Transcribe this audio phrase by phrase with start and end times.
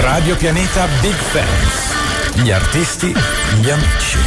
[0.00, 1.94] Radio Pianeta Big Fans.
[2.42, 3.14] Gli artisti,
[3.60, 4.18] gli amici.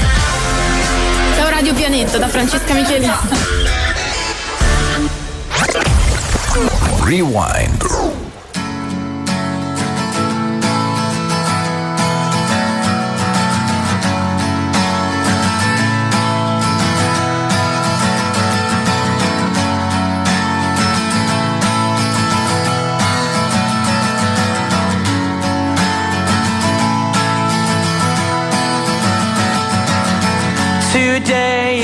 [1.35, 3.11] Ciao Radio Pianeta da Francesca Michelini.
[7.03, 8.20] Rewind.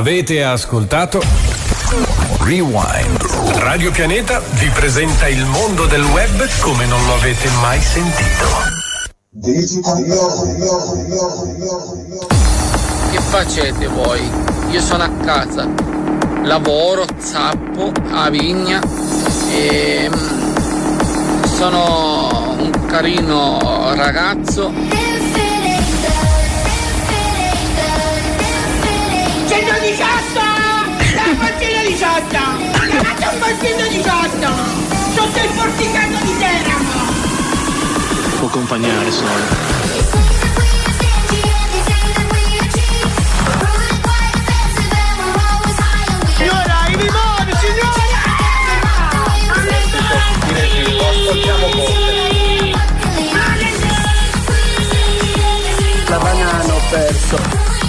[0.00, 1.20] Avete ascoltato
[2.38, 3.20] Rewind.
[3.58, 8.46] Radio Pianeta vi presenta il mondo del web come non lo avete mai sentito.
[13.10, 14.26] Che facete voi?
[14.70, 15.68] Io sono a casa,
[16.44, 18.80] lavoro, zappo, a vigna
[19.52, 25.19] e mm, sono un carino ragazzo.
[29.50, 30.40] 118!
[31.16, 32.28] La portina 18!
[32.88, 34.46] Chiamate un portino 18!
[35.12, 37.02] Sotto il porticato di Teramo!
[38.38, 39.88] Può accompagnare solo.
[56.08, 57.79] La banana ho perso.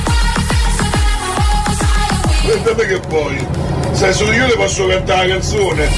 [2.51, 3.47] Guardate che poi,
[3.93, 5.89] se solo io le posso cantare la canzone.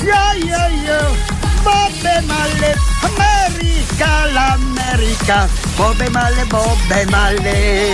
[0.00, 1.16] Yo yo yo,
[1.62, 7.88] Bobbe male, America, l'America, Bobbe male, Bobbe male.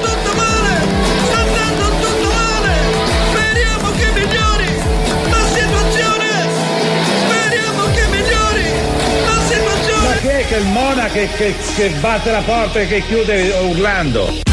[0.00, 0.80] Tutto male,
[1.24, 2.74] sta andando tutto male.
[3.32, 4.82] Speriamo che migliori
[5.30, 6.48] la situazione.
[7.26, 8.70] Speriamo che migliori
[9.24, 10.18] la Ma situazione.
[10.20, 14.48] chi è che il Mona che, che- che batte la porta e che chiude urlando?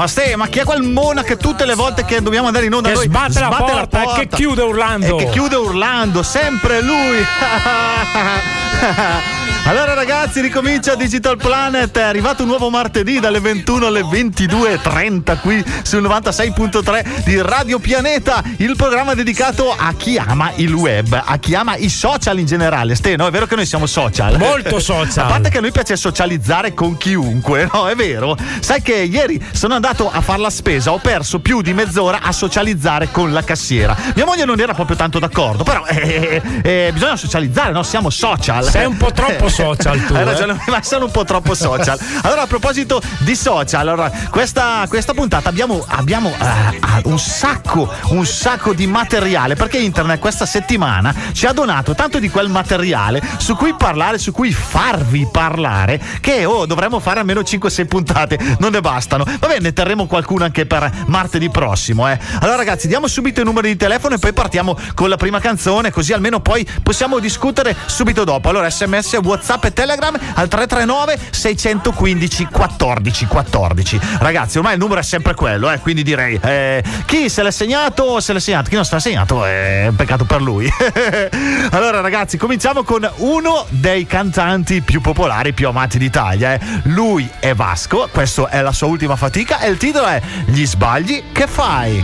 [0.00, 2.72] Ma ste, ma chi è quel mona che tutte le volte che dobbiamo andare in
[2.72, 5.18] onda Che noi sbatte la porta e che chiude urlando.
[5.18, 7.18] E che chiude urlando, sempre lui.
[9.70, 15.64] Allora ragazzi, ricomincia Digital Planet, è arrivato un nuovo martedì dalle 21 alle 22.30 qui
[15.82, 21.54] sul 96.3 di Radio Pianeta, il programma dedicato a chi ama il web, a chi
[21.54, 22.96] ama i social in generale.
[22.96, 23.28] Ste, no?
[23.28, 24.38] È vero che noi siamo social.
[24.38, 25.26] Molto social.
[25.26, 27.88] A parte che a noi piace socializzare con chiunque, no?
[27.88, 28.36] È vero.
[28.58, 32.32] Sai che ieri sono andato a fare la spesa, ho perso più di mezz'ora a
[32.32, 33.96] socializzare con la cassiera.
[34.16, 37.84] Mia moglie non era proprio tanto d'accordo, però eh, eh, eh, bisogna socializzare, no?
[37.84, 38.64] Siamo social.
[38.68, 40.24] Sei un po' troppo social tu, Hai eh.
[40.24, 41.98] ragione, ma sono un po' troppo social.
[42.22, 47.92] Allora, a proposito di social, allora, questa, questa puntata abbiamo, abbiamo eh, ah, un sacco,
[48.08, 53.22] un sacco di materiale, perché internet questa settimana ci ha donato tanto di quel materiale
[53.38, 58.72] su cui parlare, su cui farvi parlare, che oh, dovremmo fare almeno 5-6 puntate, non
[58.72, 59.24] ne bastano.
[59.24, 62.10] Va bene, ne terremo qualcuno anche per martedì prossimo.
[62.10, 62.18] Eh.
[62.40, 65.90] Allora, ragazzi, diamo subito i numeri di telefono e poi partiamo con la prima canzone,
[65.90, 68.48] così almeno poi possiamo discutere subito dopo.
[68.48, 74.00] Allora, sms, whatsapp e telegram al 339 615 14 14.
[74.18, 78.20] Ragazzi, ormai il numero è sempre quello, eh, quindi direi eh, chi se l'è segnato,
[78.20, 80.70] se l'è segnato, chi non se l'ha segnato è un peccato per lui.
[81.72, 86.54] allora, ragazzi, cominciamo con uno dei cantanti più popolari, più amati d'Italia.
[86.54, 86.60] eh.
[86.84, 91.24] Lui è Vasco, questa è la sua ultima fatica e il titolo è Gli sbagli
[91.32, 92.02] che fai?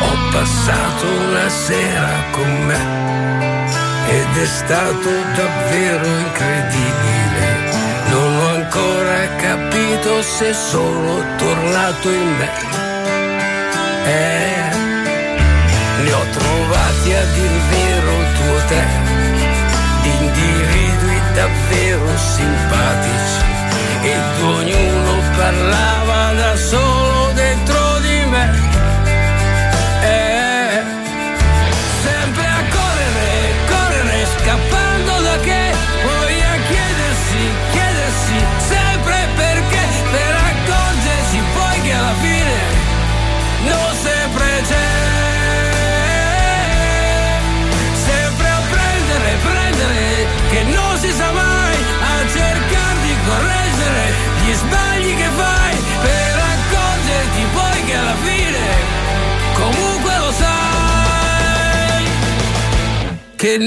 [0.00, 3.05] Ho passato una sera con me
[4.18, 7.44] ed è stato davvero incredibile.
[8.10, 12.50] Non ho ancora capito se sono tornato in me.
[14.06, 14.76] Eh,
[16.04, 19.16] ne ho trovati a dir vero due o tre
[20.06, 23.44] individui davvero simpatici
[24.02, 26.05] ed ognuno parlava
[63.46, 63.58] che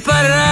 [0.00, 0.49] separar.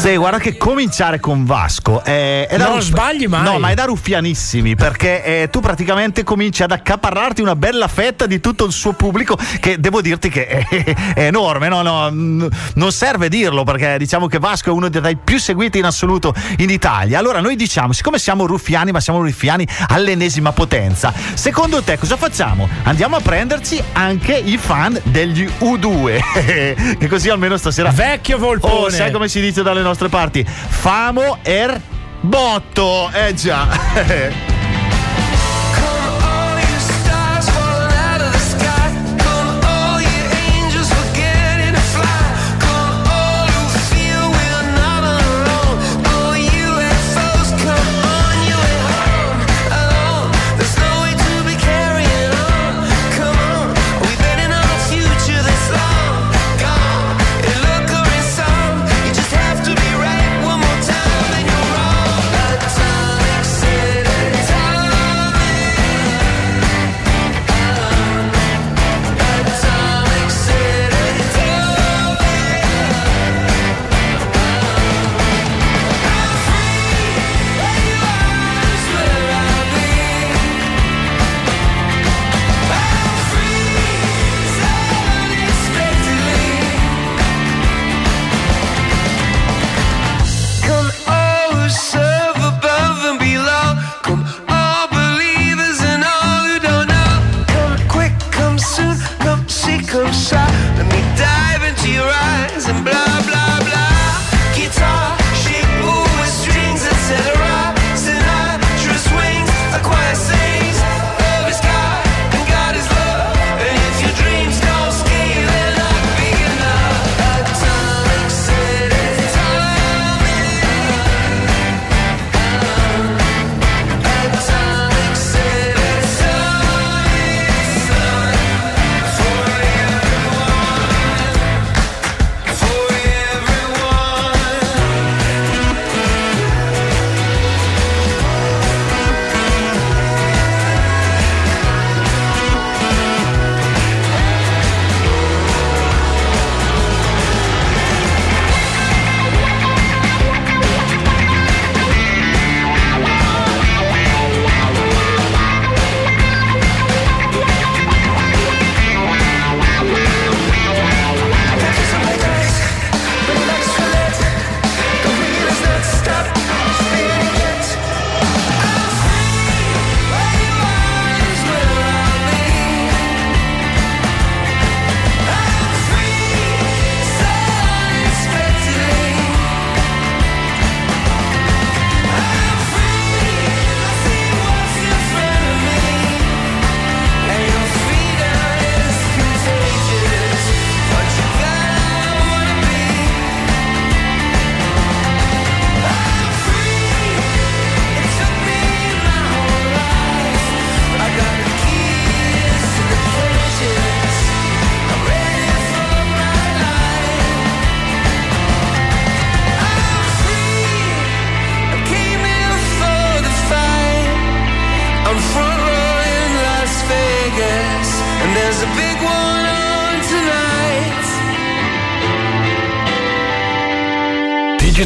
[0.00, 3.42] Sì, guarda che cominciare con Vasco è, è da Non sbagli mai.
[3.42, 8.24] No, ma è da ruffianissimi perché eh, tu praticamente cominci ad accaparrarti una bella fetta
[8.24, 10.64] di tutto il suo pubblico che devo dirti che è,
[11.14, 15.38] è enorme, no, no, non serve dirlo perché diciamo che Vasco è uno dei più
[15.38, 17.18] seguiti in assoluto in Italia.
[17.18, 22.66] Allora noi diciamo, siccome siamo ruffiani, ma siamo ruffiani all'ennesima potenza, secondo te cosa facciamo?
[22.84, 27.90] Andiamo a prenderci anche i fan degli U2, che così almeno stasera...
[27.90, 28.72] Vecchio volpone.
[28.72, 30.44] Oh, sai come si dice dalle nostre parti?
[30.46, 31.80] Famo er
[32.20, 34.58] botto, eh già.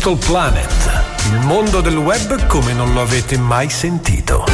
[0.05, 4.45] Digital Planet, il mondo del web come non lo avete mai sentito.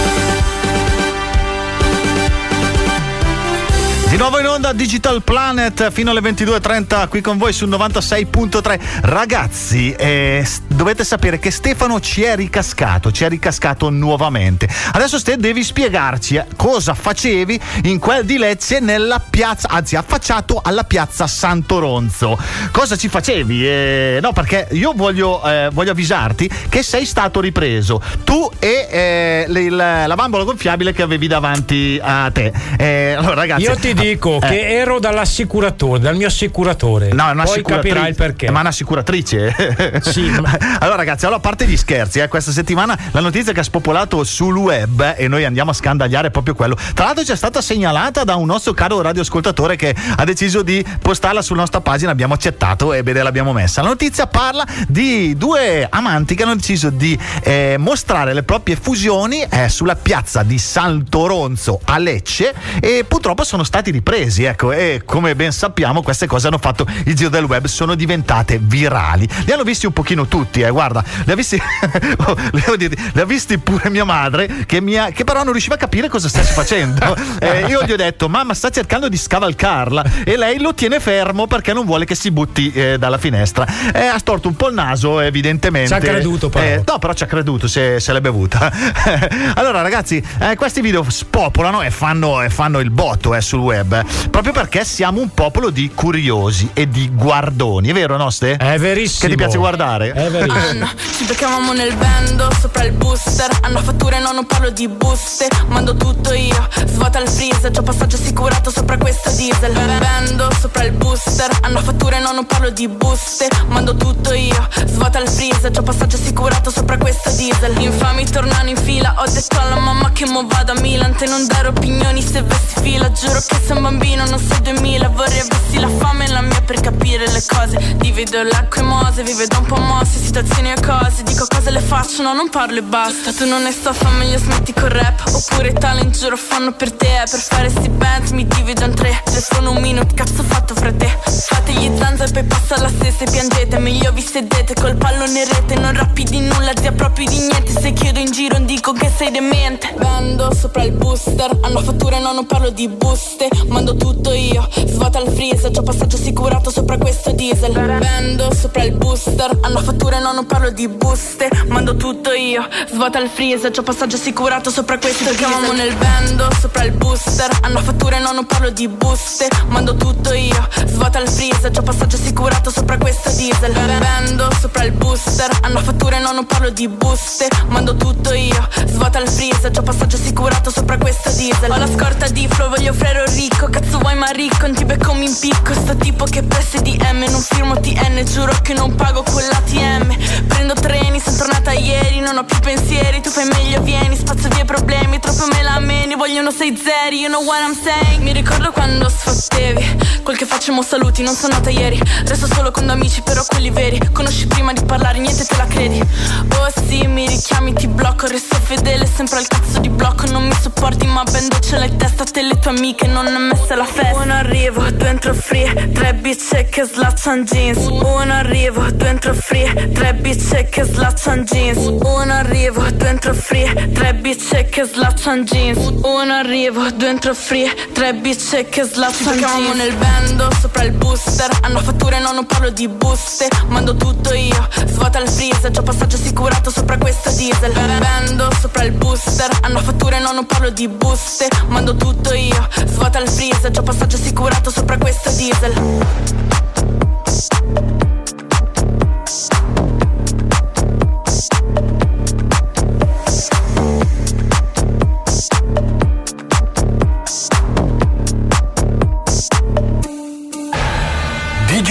[4.08, 8.80] Di nuovo in onda Digital Planet fino alle 22.30 qui con voi sul 96.3.
[9.02, 14.66] Ragazzi, eh, s- dovete sapere che Stefano ci è ricascato, ci è ricascato nuovamente.
[14.92, 20.58] Adesso Ste devi spiegarci eh, cosa facevi in quel di Lecce nella piazza, anzi affacciato
[20.64, 22.38] alla piazza Santoronzo.
[22.70, 23.66] Cosa ci facevi?
[23.66, 28.00] Eh, no, perché io voglio, eh, voglio avvisarti che sei stato ripreso.
[28.24, 32.54] Tu e eh, le- il- la bambola gonfiabile che avevi davanti a te.
[32.78, 34.48] Eh, allora, ragazzi, Io ti dico eh.
[34.48, 37.12] che ero dall'assicuratore, dal mio assicuratore.
[37.12, 38.50] No, è Poi capirai il perché.
[38.50, 40.00] Ma è un'assicuratrice.
[40.00, 40.30] Sì,
[40.78, 44.24] allora, ragazzi, allora, a parte gli scherzi, eh, questa settimana la notizia che ha spopolato
[44.24, 46.76] sul web eh, e noi andiamo a scandagliare proprio quello.
[46.94, 50.84] Tra l'altro, ci è stata segnalata da un nostro caro radioascoltatore che ha deciso di
[51.00, 52.10] postarla sulla nostra pagina.
[52.10, 53.82] Abbiamo accettato e bene l'abbiamo messa.
[53.82, 59.42] La notizia parla di due amanti che hanno deciso di eh, mostrare le proprie fusioni
[59.42, 65.34] eh, sulla piazza di Santoronzo a Lecce e purtroppo sono stati ripresi, ecco, e come
[65.34, 69.28] ben sappiamo queste cose hanno fatto il giro del web, sono diventate virali.
[69.44, 71.60] Li hanno visti un pochino tutti, eh, guarda, li ha visti,
[72.26, 75.78] oh, li ha visti pure mia madre, che, mi ha- che però non riusciva a
[75.78, 76.98] capire cosa stessi facendo.
[77.40, 81.46] Eh, io gli ho detto, mamma sta cercando di scavalcarla e lei lo tiene fermo
[81.46, 83.66] perché non vuole che si butti eh, dalla finestra.
[83.94, 85.88] Eh, ha storto un po' il naso, evidentemente.
[85.88, 86.64] Ci ha creduto, però.
[86.64, 88.70] Eh, no, però ci ha creduto, se, se l'è bevuta.
[89.54, 94.52] allora, ragazzi, eh, questi video spopolano e fanno, e fanno il botto sul web, proprio
[94.52, 98.56] perché siamo un popolo di curiosi e di guardoni, è vero, no, Ste?
[98.56, 99.20] È verissimo.
[99.20, 100.08] Che ti piace guardare?
[100.10, 100.39] È verissimo.
[100.48, 103.50] Anno, ci beccavamo nel bando sopra il booster.
[103.62, 105.48] Hanno fatture no non parlo di buste.
[105.66, 107.70] Mando tutto io, svuota il freezer.
[107.70, 109.72] C'ho passaggio assicurato sopra questo diesel.
[109.72, 111.50] Bando sopra il booster.
[111.62, 113.48] Hanno fatture no non parlo di buste.
[113.66, 115.70] Mando tutto io, svuota il freezer.
[115.70, 117.78] C'ho passaggio assicurato sopra questo diesel.
[117.78, 119.14] Infami tornano in fila.
[119.18, 121.14] Ho detto alla mamma che mo vado a Milan.
[121.14, 123.10] Te non dare opinioni se vesti fila.
[123.12, 126.60] Giuro che sei un bambino, non sei 2000 Vorrei avessi la fame e la mia
[126.62, 127.96] per capire le cose.
[127.96, 131.80] Divido l'acqua e mose, vive da un po' mosse Situazioni e cose, dico cose le
[131.80, 133.32] faccio No, non parlo e basta.
[133.32, 137.24] Tu non ne sto fa meglio smetti col rap Oppure talent giuro fanno per te
[137.28, 141.08] Per fare sti band mi divido in tre Telefono un minuto, cazzo fatto fra te.
[141.24, 145.44] Fate gli zanza e poi passa la stessa e piangete Meglio vi sedete col pallone
[145.46, 147.72] rete Non rappi di nulla, zia proprio di niente.
[147.72, 149.92] Se chiedo in giro dico che sei demente.
[149.96, 155.18] Vendo sopra il booster Hanno fatture no, non parlo di buste Mando tutto io, svuota
[155.18, 157.72] il freezer C'ho passaggio assicurato sopra questo diesel.
[157.72, 163.18] Vendo sopra il booster Hanno fatture no, non parlo di buste Mando tutto io, svuota
[163.18, 165.74] il freezer C'ho passaggio assicurato sopra questo diesel.
[165.74, 167.50] nel vendo sopra il booster.
[167.62, 172.16] Hanno fatture no, non parlo di buste Mando tutto io, svuota il freezer C'ho passaggio
[172.16, 173.72] assicurato sopra questo diesel.
[173.72, 175.50] Vendo sopra il booster.
[175.62, 180.16] Hanno fatture no, non parlo di buste Mando tutto io, svuota il freezer C'ho passaggio
[180.16, 181.70] assicurato sopra questo diesel.
[181.70, 183.68] Ho la scorta di flow, voglio frero ricco.
[183.68, 185.72] Cazzo vuoi ma ricco, non ti becco mi impicco.
[185.72, 190.09] Sto tipo che presse DM, non firmo TN Giuro che non pago con l'ATM
[190.46, 194.62] Prendo treni, sono tornata ieri Non ho più pensieri, tu fai meglio vieni Spazio via
[194.62, 198.22] i problemi, troppo me la meni Vogliono sei zeri, you know what I'm saying.
[198.22, 202.00] Mi ricordo quando sfottevi Quel che facciamo saluti, non sono nata ieri.
[202.24, 203.98] Resto solo con due amici, però quelli veri.
[204.12, 205.98] Conosci prima di parlare, niente te la credi.
[205.98, 208.26] Oh sì, mi richiami, ti blocco.
[208.26, 210.26] Resto fedele, sempre al cazzo di blocco.
[210.26, 212.24] Non mi sopporti, ma ben ce l'hai testa.
[212.24, 214.20] Te le tue amiche, non è messa la festa.
[214.20, 215.90] Uno arrivo, due entro free.
[215.92, 217.86] Tre bice che slaccian jeans.
[217.86, 221.76] Uno arrivo, due entro free Tre bice che slaccian jeans.
[221.86, 223.90] Uno arrivo, due entro free.
[223.92, 225.76] Tre bice che slaccian jeans.
[226.02, 227.70] Uno arrivo, due entro free.
[227.92, 229.76] Tre bice che slaccian jeans.
[229.76, 231.50] nel bando sopra il booster.
[231.60, 233.48] Hanno fatture no, non parlo di buste.
[233.66, 235.70] Mando tutto io, svuota il freezer.
[235.70, 237.70] C'ho passaggio assicurato sopra questo diesel.
[237.98, 239.50] Bando sopra il booster.
[239.60, 241.46] Hanno fatture no, non parlo di buste.
[241.66, 243.70] Mando tutto io, svuota il freezer.
[243.70, 246.00] C'ho passaggio assicurato sopra questo diesel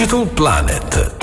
[0.00, 1.14] Digital Planet.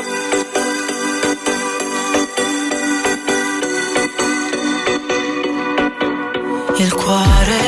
[6.75, 7.63] Il cuore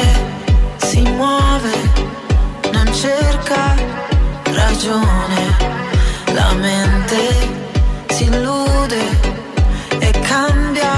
[0.78, 1.74] si muove,
[2.72, 3.74] non cerca
[4.54, 5.58] ragione,
[6.32, 7.17] la mente
[8.10, 9.02] si illude
[9.98, 10.93] e cambia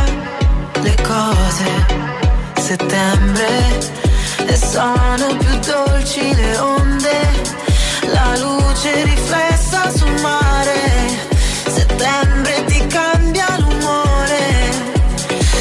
[0.81, 1.69] le cose.
[2.59, 3.47] Settembre
[4.45, 7.19] e sono più dolci le onde,
[8.11, 9.50] la luce mare.
[12.01, 14.39] Settembre ti cambia l'umore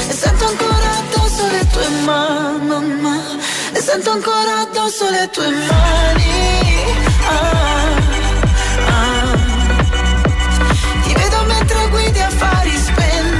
[0.08, 3.20] e sento ancora addosso le tue mani,
[3.72, 6.94] e sento ancora addosso le tue mani.
[7.28, 7.92] Ah,
[8.88, 9.36] ah.
[11.02, 13.39] Ti vedo mentre guidi affari spenti.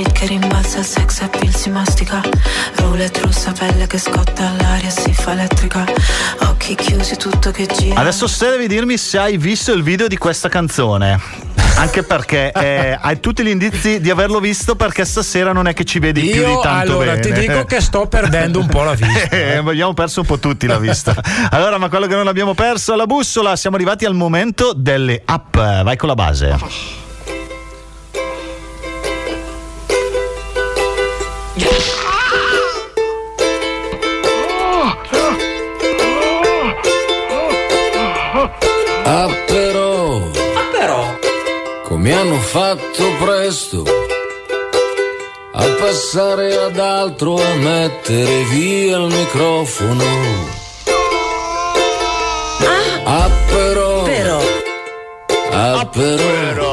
[0.00, 2.22] Beat che rimbalza, il sex appeal si mastica
[2.76, 5.84] Roulette rossa, pelle che scotta all'aria, si fa elettrica
[6.42, 10.16] Occhi chiusi, tutto che gira Adesso se devi dirmi se hai visto il video di
[10.16, 11.20] questa canzone.
[11.76, 15.84] Anche perché eh, hai tutti gli indizi di averlo visto perché stasera non è che
[15.84, 17.20] ci vedi più di Io tanto allora bene.
[17.20, 19.28] ti dico che sto perdendo un po' la vista.
[19.30, 21.14] Eh, abbiamo perso un po' tutti la vista.
[21.50, 23.56] Allora, ma quello che non abbiamo perso è la bussola.
[23.56, 25.54] Siamo arrivati al momento delle app.
[25.54, 27.08] Vai con la base.
[42.00, 43.84] Come hanno fatto presto
[45.52, 50.04] a passare ad altro a mettere via il microfono.
[53.04, 54.40] Ah però, ah però,
[55.52, 56.69] Ah, però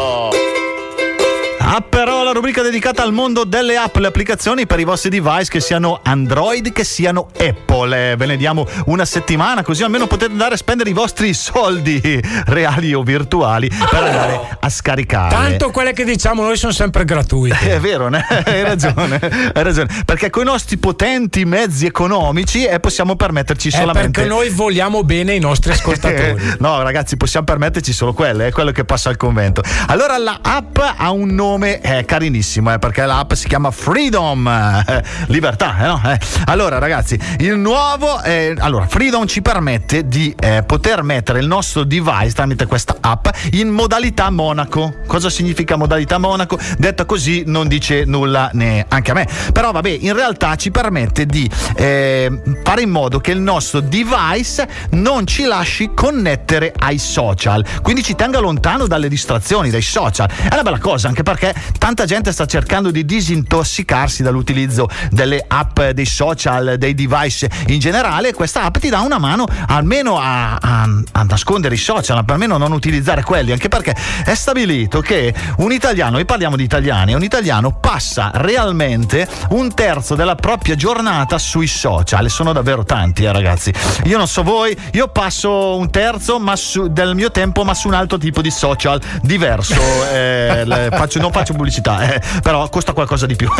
[2.27, 5.99] la rubrica dedicata al mondo delle app, le applicazioni per i vostri device che siano
[6.03, 8.11] Android che siano Apple.
[8.11, 12.01] Eh, Ve ne diamo una settimana così almeno potete andare a spendere i vostri soldi
[12.47, 15.33] reali o virtuali per andare a scaricare.
[15.33, 17.75] Tanto quelle che diciamo noi sono sempre gratuite.
[17.75, 18.25] È vero, né?
[18.45, 19.19] hai ragione,
[19.53, 19.87] hai ragione.
[20.05, 24.11] Perché con i nostri potenti mezzi economici eh, possiamo permetterci È solamente.
[24.11, 26.55] perché noi vogliamo bene i nostri ascoltatori.
[26.59, 29.61] no, ragazzi, possiamo permetterci solo quelle, è quello che passa al convento.
[29.87, 34.49] Allora, la app ha un nome eh, carinissimo, eh, perché l'app si chiama Freedom,
[35.27, 36.01] libertà, eh, no?
[36.03, 36.19] Eh.
[36.45, 41.83] Allora, ragazzi, il nuovo, eh, allora, Freedom ci permette di eh, poter mettere il nostro
[41.83, 44.95] device tramite questa app in modalità Monaco.
[45.05, 46.57] Cosa significa modalità Monaco?
[46.79, 49.27] Detta così non dice nulla neanche a me.
[49.53, 55.27] Però vabbè, in realtà ci permette di fare in modo che il nostro device non
[55.27, 60.27] ci lasci connettere ai social, quindi ci tenga lontano dalle distrazioni, dai social.
[60.27, 65.79] È una bella cosa, anche perché tanta gente sta cercando di disintossicarsi dall'utilizzo delle app,
[65.81, 68.33] dei social, dei device in generale.
[68.33, 72.71] Questa app ti dà una mano almeno a, a- a nascondere i social, almeno non
[72.71, 77.77] utilizzare quelli, anche perché è stabilito che un italiano, noi parliamo di italiani, un italiano
[77.79, 82.25] passa realmente un terzo della propria giornata sui social.
[82.25, 83.71] E sono davvero tanti, eh, ragazzi.
[84.05, 87.87] Io non so voi, io passo un terzo ma su- del mio tempo, ma su
[87.87, 89.75] un altro tipo di social diverso.
[90.17, 93.49] Eh, faccio- non faccio pubblicità, eh, però costa qualcosa di più.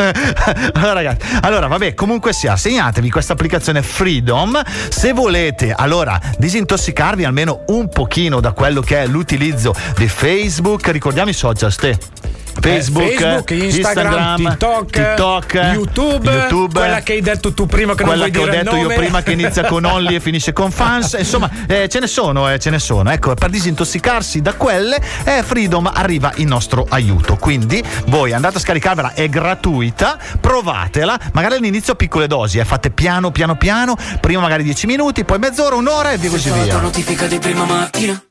[0.73, 4.61] allora, ragazzi, allora, vabbè, comunque sia, segnatevi questa applicazione Freedom.
[4.89, 10.87] Se volete, allora, disintossicarvi almeno un pochino da quello che è l'utilizzo di Facebook.
[10.89, 12.36] Ricordiamo i social, ste.
[12.59, 18.03] Facebook, Eh, Facebook, Instagram, TikTok, TikTok, YouTube, YouTube, quella che hai detto tu prima che
[18.03, 20.71] non quella vuoi che ho detto io prima che inizia con Only e finisce con
[20.71, 21.15] fans.
[21.17, 23.11] Insomma eh, ce ne sono eh, ce ne sono.
[23.11, 27.35] Ecco per disintossicarsi da quelle eh, Freedom arriva in nostro aiuto.
[27.37, 31.19] Quindi voi andate a scaricarvela è gratuita provatela.
[31.33, 33.95] Magari all'inizio a piccole dosi eh, fate piano piano piano.
[34.19, 36.79] Prima magari 10 minuti poi mezz'ora un'ora e via così via.
[36.79, 38.26] notifica di prima mattina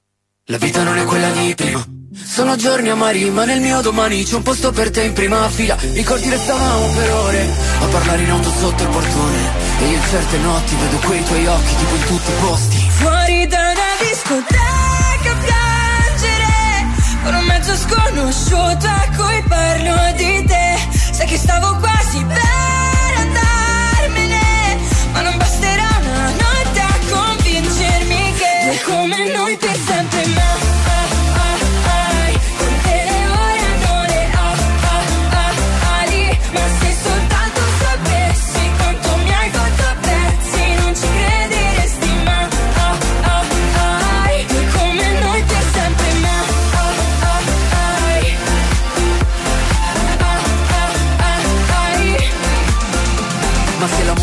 [0.48, 1.84] La vita non è quella di prima.
[2.24, 5.76] Sono giorni amari ma nel mio domani C'è un posto per te in prima fila.
[5.92, 7.48] Ricordi restavamo per ore
[7.80, 9.38] A parlare in auto sotto il portone.
[9.80, 12.76] E io certe notti vedo quei tuoi occhi Tipo in tutti i posti.
[12.90, 16.54] Fuori da una discoteca a piangere
[17.24, 20.78] Con un mezzo sconosciuto a cui parlo di te.
[21.10, 24.78] Sai che stavo quasi per andarmene
[25.10, 29.75] Ma non basterà una notte a convincermi che come noi per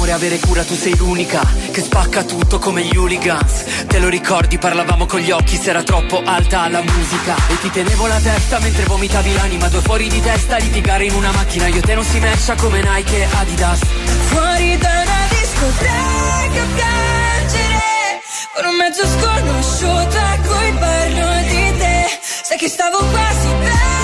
[0.03, 3.85] È avere cura tu sei l'unica Che spacca tutto come gli hooligans.
[3.87, 7.35] Te lo ricordi parlavamo con gli occhi Se era troppo alta la musica.
[7.47, 11.31] E ti tenevo la testa mentre vomitavi l'anima Due fuori di testa litigare in una
[11.31, 11.67] macchina.
[11.67, 13.79] Io te non si mescia come Nike e Adidas.
[14.27, 18.21] Fuori da una discoteca a piangere
[18.53, 22.19] Con un mezzo sconosciuto a cui parlo di te.
[22.43, 24.02] Sai che stavo quasi per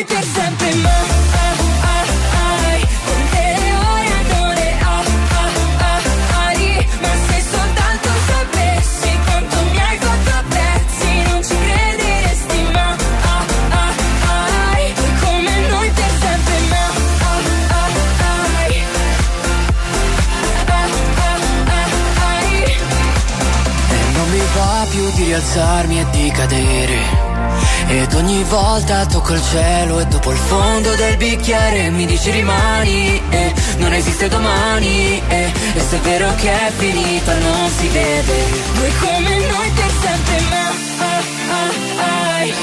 [0.00, 2.04] vuoi per sempre ma ah, ah,
[2.40, 3.24] ah, ah,
[5.80, 6.56] ah
[7.00, 13.44] ma se soltanto sapessi quanto mi hai fatto a pezzi non ci crederesti ma ah,
[13.72, 14.78] ah
[15.24, 16.84] come noi per sempre ma
[23.88, 27.19] e non mi va più di alzarmi e di cadere.
[27.90, 33.20] Ed ogni volta tocco il cielo e dopo il fondo del bicchiere mi dici rimani
[33.30, 38.44] e non esiste domani e, e se è vero che è finita non si vede.
[38.74, 40.68] Due come noi per sempre ma
[41.04, 41.22] ah,
[41.98, 42.54] ah, ai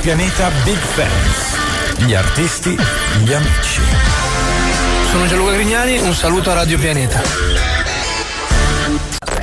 [0.00, 1.58] Pianeta Big Fans.
[1.98, 2.74] Gli artisti,
[3.22, 3.82] gli amici.
[5.10, 7.20] Sono Gianluca Grignani, un saluto a Radio Pianeta.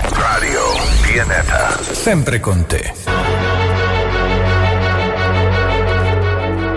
[0.09, 0.61] Radio
[1.03, 1.77] Pianeta.
[1.91, 2.91] Sempre con te.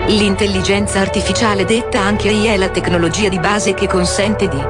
[0.09, 4.61] L'intelligenza artificiale detta anche AI è la tecnologia di base che consente di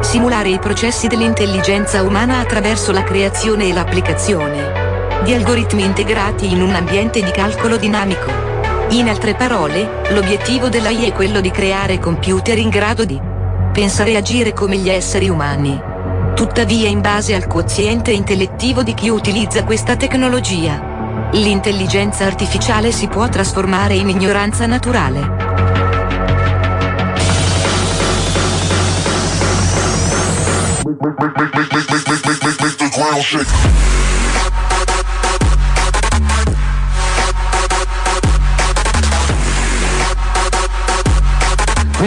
[0.00, 6.74] simulare i processi dell'intelligenza umana attraverso la creazione e l'applicazione di algoritmi integrati in un
[6.74, 8.47] ambiente di calcolo dinamico.
[8.90, 13.20] In altre parole, l'obiettivo dell'AI è quello di creare computer in grado di
[13.70, 15.78] pensare e agire come gli esseri umani.
[16.34, 23.28] Tuttavia in base al quoziente intellettivo di chi utilizza questa tecnologia, l'intelligenza artificiale si può
[23.28, 25.36] trasformare in ignoranza naturale.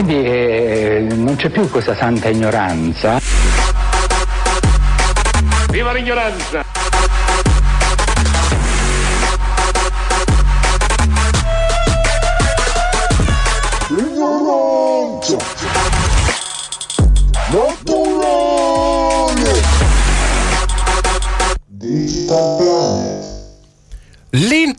[0.04, 3.20] Quindi eh, non c'è più questa santa ignoranza.
[5.70, 6.71] Viva l'ignoranza!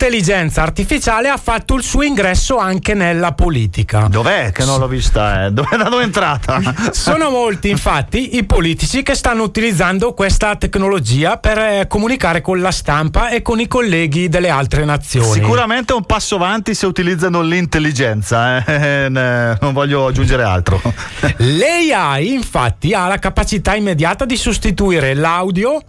[0.02, 4.08] L'intelligenza artificiale ha fatto il suo ingresso anche nella politica.
[4.10, 5.44] Dov'è che non l'ho vista?
[5.44, 5.52] Eh?
[5.52, 6.60] Dove, da dove è entrata?
[6.90, 12.72] Sono molti infatti i politici che stanno utilizzando questa tecnologia per eh, comunicare con la
[12.72, 15.34] stampa e con i colleghi delle altre nazioni.
[15.34, 19.06] Sicuramente un passo avanti se utilizzano l'intelligenza, eh?
[19.08, 20.82] Ne- non voglio aggiungere altro.
[21.38, 25.80] L'AI infatti ha la capacità immediata di sostituire l'audio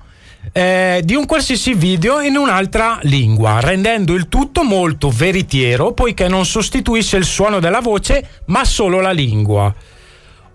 [0.51, 6.45] eh, di un qualsiasi video in un'altra lingua, rendendo il tutto molto veritiero poiché non
[6.45, 9.73] sostituisce il suono della voce ma solo la lingua.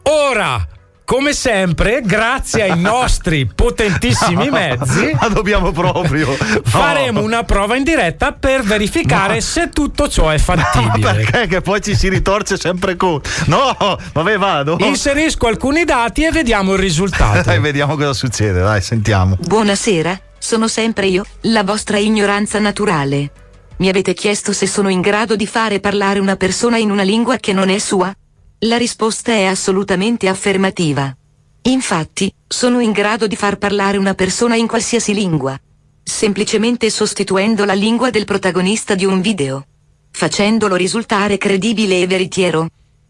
[0.02, 0.66] Ora,
[1.08, 6.30] come sempre, grazie ai nostri potentissimi mezzi, Ma dobbiamo proprio.
[6.64, 9.40] faremo una prova in diretta per verificare No.
[9.40, 11.14] se tutto ciò è Ma fattibile.
[11.14, 11.46] perché?
[11.46, 13.22] Che poi ci si ritorce sempre con.
[13.46, 13.74] No,
[14.12, 14.76] vabbè, vado.
[14.80, 17.40] Inserisco alcuni dati e vediamo il risultato.
[17.48, 19.38] Dai, vediamo cosa succede, dai, sentiamo.
[19.40, 23.30] Buonasera, sono sempre io, la vostra ignoranza naturale.
[23.78, 27.38] Mi avete chiesto se sono in grado di fare parlare una persona in una lingua
[27.38, 28.14] che non è sua?
[28.62, 31.14] La risposta è assolutamente affermativa.
[31.62, 35.58] Infatti, sono in grado di far parlare una persona in qualsiasi lingua.
[36.02, 39.64] Semplicemente sostituendo la lingua del protagonista di un video.
[40.10, 42.68] Facendolo risultare credibile e veritiero.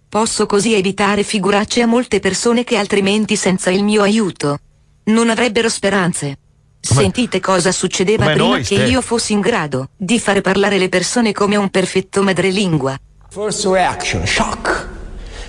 [0.09, 4.59] Posso così evitare figuracce a molte persone che altrimenti senza il mio aiuto
[5.05, 6.39] non avrebbero speranze.
[6.81, 8.85] Sentite cosa succedeva come prima noi, che Ste.
[8.85, 12.99] io fossi in grado di fare parlare le persone come un perfetto madrelingua.
[13.31, 14.88] First reaction, shock.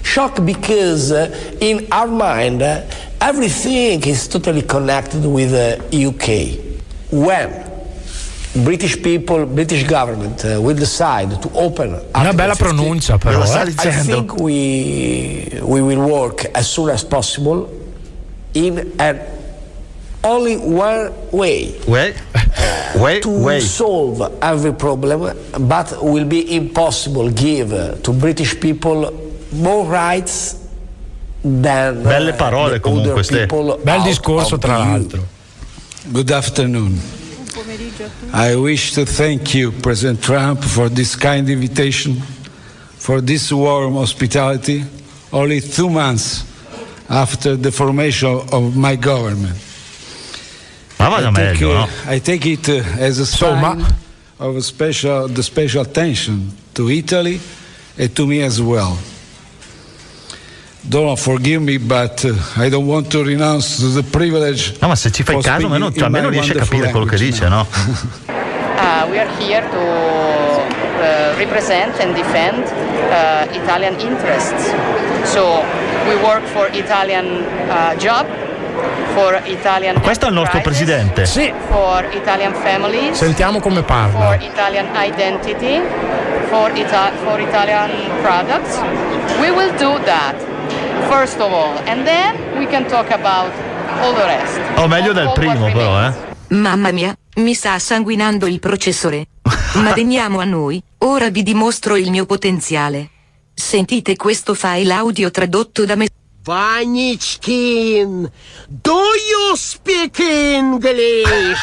[0.10, 1.30] Shock because uh,
[1.62, 2.82] in our mind uh,
[3.22, 6.58] everything is totally connected with the UK.
[7.12, 7.50] When
[8.63, 13.43] British people, British government uh, will decide to open Una bella pronuncia però.
[13.43, 13.65] eh.
[13.78, 17.69] I think we we will work as soon as possible
[18.54, 19.19] in an
[20.24, 21.76] only one way.
[21.88, 22.15] Way,
[22.95, 23.60] way, to way.
[23.60, 29.29] solve every problem, but will be impossible give uh, to British people more rights
[31.41, 33.39] than uh, Belle parole the comunque, other Ste.
[33.41, 35.25] people Bel discorso tra l'altro.
[36.12, 36.99] Good afternoon.
[38.31, 42.15] I wish to thank you, President Trump, for this kind invitation,
[42.97, 44.83] for this warm hospitality,
[45.31, 46.45] only two months
[47.09, 49.57] after the formation of my government.
[50.99, 51.88] Ma vada I take, meglio, no?
[52.07, 53.85] I take it uh, as a sign
[54.39, 57.39] of a special, the special attention to Italy
[57.97, 58.97] and to me as well.
[60.82, 62.24] Don't forgive me, but
[62.58, 64.76] I don't want to renounce the privilege.
[64.82, 67.48] No, ma se ci fai caso, almeno, cioè, almeno riesci a capire quello che dice,
[67.48, 67.65] no?
[68.80, 72.63] Uh, we are here to uh, represent and defend
[73.12, 74.72] uh, Italian interests.
[75.26, 75.62] So
[76.08, 78.26] we work for Italian uh, job,
[79.13, 81.26] for Italian Questo è il nostro presidente.
[81.26, 81.52] Sì.
[81.68, 84.28] for Italian families, Sentiamo come parla.
[84.38, 85.82] for Italian identity,
[86.48, 87.89] for, Ita- for Italian
[88.22, 88.80] products.
[89.42, 90.36] We will do that
[91.09, 93.51] first of all, and then we can talk about
[94.01, 94.59] all the rest.
[94.77, 96.13] O meglio del primo, però, eh.
[96.49, 99.27] Mamma mia, mi sta sanguinando il processore.
[99.75, 103.09] Ma veniamo a noi, ora vi dimostro il mio potenziale.
[103.53, 106.07] Sentite questo file audio tradotto da me.
[106.43, 108.29] Vanichkin,
[108.67, 111.59] do you speak English?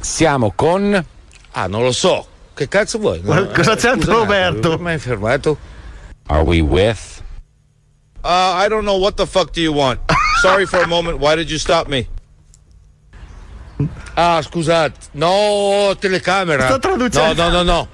[0.00, 1.04] Siamo con.
[1.52, 2.26] Ah, non lo so.
[2.54, 3.20] Che cazzo vuoi?
[3.22, 4.72] Ma cosa un Roberto?
[4.72, 5.58] attimo, Mi hai fermato?
[6.26, 7.22] Are we with?
[8.28, 10.00] Uh, I don't know what the fuck do you want.
[10.42, 11.18] Sorry for a moment.
[11.18, 12.06] Why did you stop me?
[14.14, 15.08] Ah, scusate.
[15.14, 16.66] No, telecamera.
[16.66, 17.34] Sto traducendo.
[17.34, 17.88] No, no, no, no.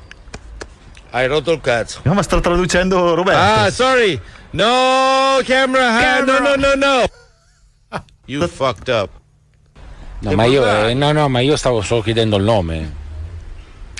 [1.13, 2.01] Hai rotto il cazzo.
[2.03, 3.39] No, ma sta traducendo Roberto.
[3.41, 4.21] Ah, sorry.
[4.51, 5.95] No, camera.
[5.99, 7.05] ah, No, no, no, no.
[8.27, 9.11] You fucked up.
[10.21, 13.03] No, Che ma io, eh, no, no, ma io stavo solo chiedendo il nome.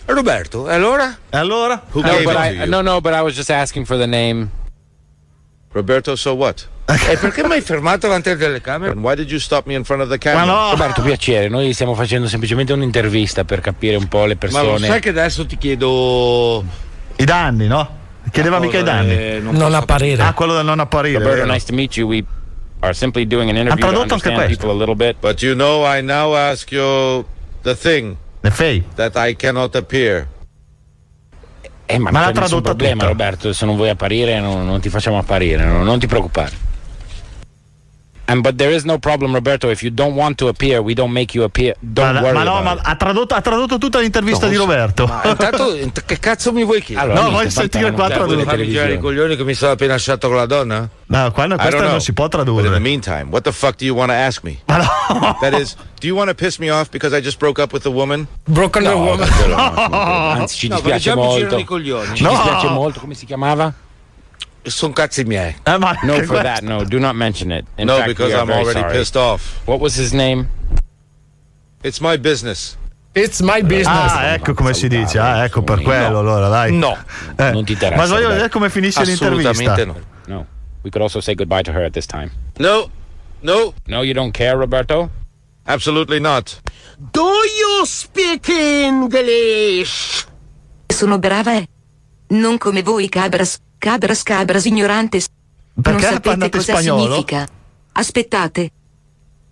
[0.07, 1.17] Roberto, e allora?
[1.31, 1.81] E allora?
[1.93, 2.67] Who No, gave but it to I, you?
[2.67, 4.51] no, no, but I was just asking for the name.
[5.75, 6.69] Roberto, so what?
[7.11, 8.95] E perché mi hai fermato davanti alle telecamere?
[8.95, 10.71] Why did you stop me in front of the camera?
[10.71, 14.87] Roberto, piacere, noi stiamo facendo semplicemente un'intervista per capire un po' le Ma lo persone.
[14.87, 16.63] sai che adesso ti chiedo.
[17.17, 18.03] I danni, no?
[18.31, 19.13] Chiedeva mica i danni.
[19.13, 20.23] Eh, non Non apparire.
[20.23, 21.19] Ah, quello del non apparire.
[21.19, 22.07] Roberto, nice to meet you.
[22.09, 22.25] We
[22.81, 24.57] are simply doing an interview to understand questo.
[24.57, 25.17] people a little bit.
[25.21, 27.25] But you know, I now ask you
[27.63, 28.85] the thing Le fei.
[28.97, 30.29] that I cannot appear.
[31.87, 33.07] Eh, ma, Ma l'ha tradotta problema, tutta.
[33.07, 33.53] Roberto.
[33.53, 36.64] Se non vuoi apparire, non, non ti facciamo apparire, non, non ti preoccupare.
[38.27, 39.69] And but there is no problem, Roberto.
[39.69, 41.75] If you don't want to appear, we don't make you appear.
[41.81, 45.05] Don't Ma, worry ma no, ma ha tradotto, ha tradotto tutta l'intervista No, di Roberto.
[45.07, 47.11] Ma intanto, che cazzo mi vuoi chiedere?
[47.13, 48.45] Allora, No, voglio sentire qua tradurre.
[48.45, 50.89] Fammi le girare i coglioni che mi sono appena lasciato con la donna?
[51.07, 51.99] No, qua no, questa non know.
[51.99, 52.79] si può But in the tradurre.
[52.81, 54.59] meantime, what the fuck do you want to ask me?
[54.67, 57.85] That is, do you want to piss me off because I just broke up with
[57.85, 58.27] a woman?
[58.45, 59.19] Broken No, woman.
[59.29, 59.97] davvero, no, no,
[60.31, 61.59] Anzi, ci No, dispiace molto.
[61.59, 62.31] Ci No.
[62.31, 63.01] dispiace molto.
[63.01, 63.71] Come si chiamava?
[64.67, 65.55] Sono cazzi miei.
[65.63, 66.85] Eh, ma No, for that, no.
[66.85, 67.65] Do not mention it.
[67.77, 68.93] In no, fact, because I'm already sorry.
[68.97, 69.61] pissed off.
[69.67, 70.49] What was his name?
[71.83, 72.77] It's my business.
[73.15, 73.87] It's my business.
[74.13, 75.19] Ah, ecco come si dice.
[75.19, 76.73] Ah, ecco per quello allora, dai.
[76.73, 76.97] No.
[77.37, 79.51] Eh, Non ti interessa, Ma voglio vedere come finisce l'intervista.
[79.51, 80.35] Assolutamente no.
[80.35, 80.47] No.
[80.83, 82.31] We could also say goodbye to her at this time.
[82.59, 82.91] No,
[83.41, 85.11] no, No, you don't care, Roberto?
[85.67, 86.61] absolutely not.
[87.13, 90.27] Do you speak English?
[90.87, 91.69] Sono brava e.
[92.29, 95.29] Non come voi cabras, cabras cabras ignorantes.
[95.77, 97.01] Perché non sapete cosa spagnolo?
[97.03, 97.47] significa.
[97.93, 98.71] Aspettate.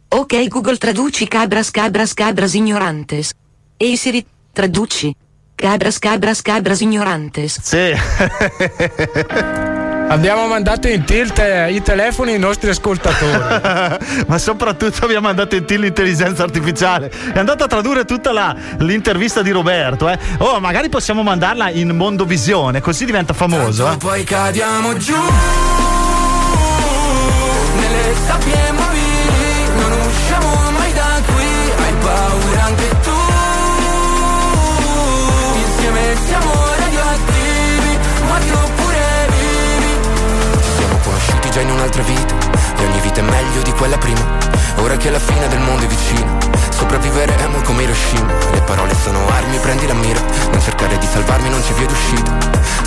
[0.08, 3.34] Ok Google traduci cabras cabras cabras ignorantes.
[3.76, 5.14] E Siri, traduci.
[5.54, 7.60] Cabras cabras cabras ignorantes.
[7.60, 7.92] Sì.
[10.12, 13.32] Abbiamo mandato in tilt eh, i telefoni ai nostri ascoltatori.
[14.28, 17.10] Ma soprattutto abbiamo mandato in tilt l'intelligenza artificiale.
[17.32, 20.10] È andata a tradurre tutta la- l'intervista di Roberto.
[20.10, 20.18] Eh.
[20.38, 23.90] Oh, magari possiamo mandarla in Mondovisione, così diventa famoso.
[23.90, 23.96] Eh.
[23.96, 25.16] Poi cadiamo giù
[27.80, 28.72] nelle sabbie
[41.52, 42.34] già in un'altra vita
[42.78, 44.20] E ogni vita è meglio di quella prima.
[44.76, 46.38] Ora che la fine del mondo è vicina
[46.70, 48.32] Sopravviveremo come Hiroshima.
[48.52, 52.32] Le parole sono armi, prendi la mira Non cercare di salvarmi, non c'è via d'uscita.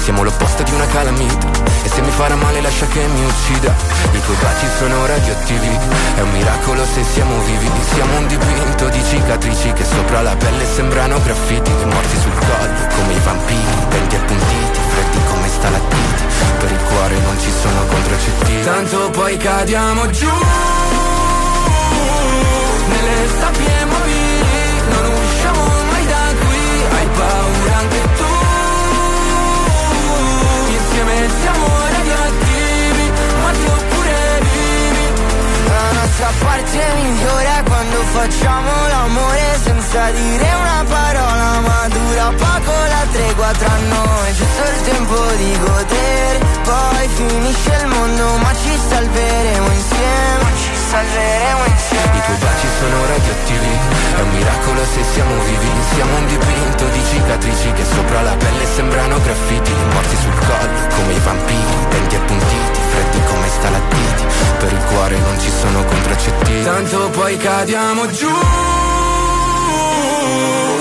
[0.02, 1.48] Siamo l'opposto di una calamita
[1.84, 3.74] E se mi farà male lascia che mi uccida.
[4.12, 5.70] I tuoi baci sono radioattivi
[6.16, 7.70] È un miracolo se siamo vivi.
[7.94, 11.72] Siamo un dipinto di cicatrici Che sopra la pelle sembrano graffiti.
[11.86, 16.24] Morti sul collo come i vampiri Denti appuntiti, freddi come stalattiti
[16.60, 20.30] Per il cuore non ci sono contraccettivi Tanto poi cadiamo giù.
[22.88, 28.25] Nelle sabbie mobili, non usciamo mai da qui, hai paura anche tu.
[36.18, 42.72] La nostra parte migliore è quando facciamo l'amore senza dire una parola ma dura poco
[42.72, 44.34] la tregua tra noi.
[44.34, 51.64] Giusto il tempo di godere Poi finisce il mondo ma ci salveremo insieme Ci salveremo
[51.66, 52.16] insieme.
[52.16, 53.72] I tuoi baci sono radioattivi
[54.16, 55.70] È un miracolo se siamo vivi.
[55.96, 59.72] Siamo un dipinto di cicatrici Che sopra la pelle sembrano graffiti.
[59.92, 63.46] Morti sul collo come i vampiri Denti appuntiti, freddi come
[65.38, 66.64] ci sono contraccettivi.
[66.64, 68.30] Tanto poi cadiamo giù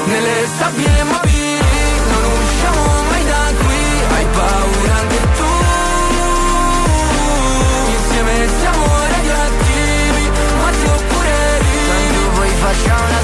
[0.07, 1.59] nelle sabbie mobili,
[2.11, 3.77] non usciamo mai da qui,
[4.15, 5.45] hai paura anche tu.
[7.97, 11.77] Insieme siamo radioattivi, ma tu pure lì.
[11.89, 13.24] Tanto poi facciamo una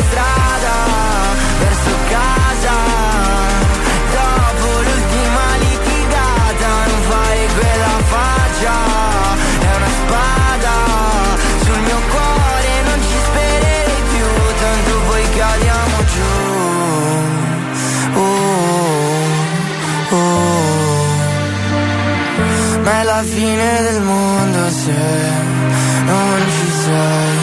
[23.20, 24.96] la fine del mondo se
[26.04, 27.38] non ci sei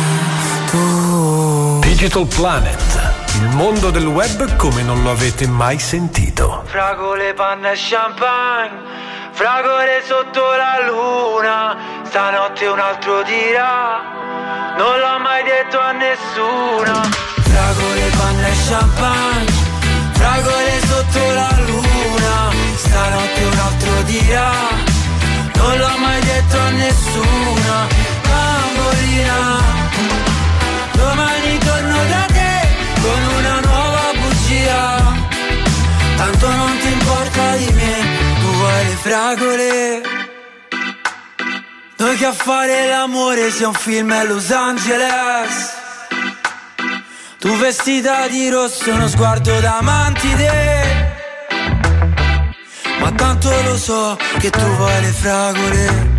[0.72, 6.64] tu Digital Planet, il mondo del web come non lo avete mai sentito.
[6.66, 8.80] Fragole, panna e champagne,
[9.32, 14.02] fragole sotto la luna, stanotte un altro dirà,
[14.78, 16.96] non l'ho mai detto a nessuno.
[17.50, 19.52] Fragole, panna e champagne,
[20.14, 24.87] fragole sotto la luna, stanotte un altro dirà,
[25.68, 27.88] non l'ho mai detto a nessuno.
[28.28, 29.62] Bambolina,
[30.94, 32.54] domani torno da te
[33.02, 35.16] con una nuova bugia.
[36.16, 37.96] Tanto non ti importa di me,
[38.40, 40.02] tu vuoi le fragole.
[41.98, 45.76] Noi che a fare l'amore sia un film a Los Angeles.
[47.40, 50.77] Tu vestita di rosso, uno sguardo da mantide.
[53.00, 56.16] Ma tanto lo so che tu vuoi le fragole.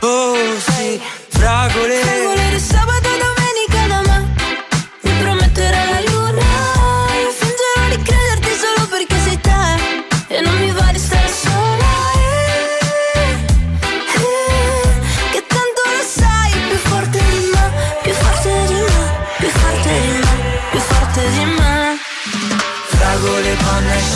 [0.00, 1.94] Oh sì, fragole.
[2.00, 2.91] Fragole di sabato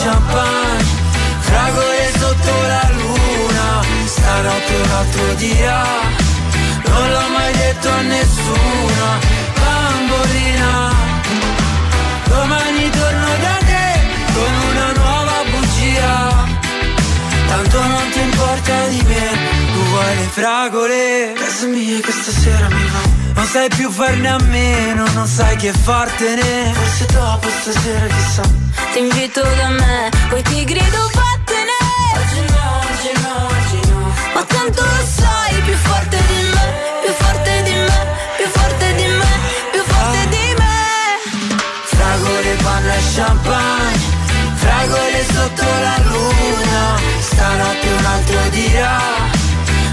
[0.03, 0.85] champagne
[1.39, 3.65] Fragole sotto la luna.
[4.05, 5.83] Stanotte un altro dirà
[6.85, 9.05] Non l'ho mai detto a nessuno.
[9.61, 10.91] Bambolina
[12.27, 13.87] Domani torno da te
[14.33, 16.45] Con una nuova bugia.
[17.47, 19.27] Tanto non ti importa di me
[19.73, 21.33] Tu vuoi le fragole.
[21.35, 25.71] Casa mia che stasera mi va non sai più farne a meno, non sai che
[25.71, 26.73] fartene.
[26.73, 28.41] Forse dopo stasera chissà.
[28.91, 31.77] Ti invito da me Poi ti grido vattene!
[32.17, 34.13] Oggi no, oggi no, oggi no.
[34.33, 36.65] Ma tanto lo sai Più forte di me
[37.03, 37.99] Più forte di me
[38.37, 39.31] Più forte di me
[39.71, 40.75] Più forte di me.
[41.85, 44.05] Fragole, panna e champagne
[44.55, 46.81] Fragole sotto la luna.
[47.19, 48.97] Stanotte un altro dirà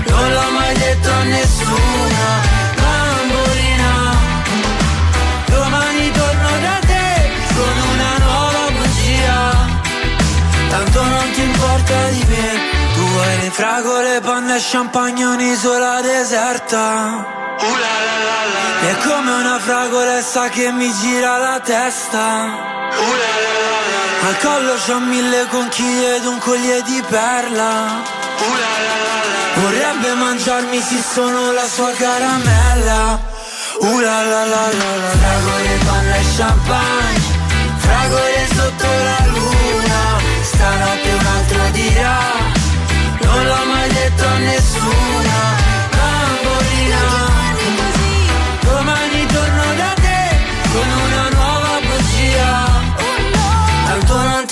[0.08, 2.73] Non l'ho mai detto a nessuno
[13.54, 17.24] fragole, panna e champagne Un'isola deserta.
[18.90, 22.26] È come una fragolessa che mi gira la testa.
[24.26, 28.02] Al collo c'ho mille conchiglie ed un collier di perla.
[29.54, 33.32] Vorrebbe mangiarmi se sono la sua caramella.
[33.78, 37.22] Uh la la la la la Fragole, panna e champagne
[37.78, 40.00] Fragole sotto la luna.
[40.42, 42.43] Stanotte un altro dirà
[43.34, 45.23] Non l'ho mai detto a nessuno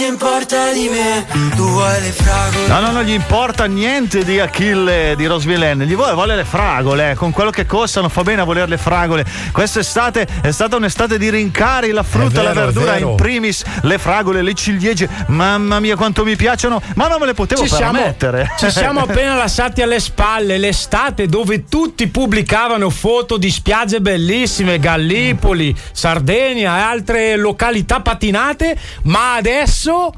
[0.03, 1.25] ti importa di me?
[1.55, 2.67] Tu vuoi le fragole?
[2.67, 7.15] No, no, non gli importa niente di Achille di Rosvillaine, gli vuole, vuole le fragole,
[7.15, 9.25] con quello che costano fa bene a voler le fragole.
[9.53, 13.99] Quest'estate è stata un'estate di rincari, la frutta, la vero, è verdura, in primis le
[13.99, 17.93] fragole, le ciliegie, mamma mia quanto mi piacciono, ma non me le potevo Ci siamo,
[17.93, 18.51] permettere.
[18.59, 20.59] ci siamo appena lasciati alle spalle.
[20.59, 29.35] L'estate dove tutti pubblicavano foto di spiagge bellissime, Gallipoli, Sardegna e altre località patinate, ma
[29.35, 30.13] adesso 그래서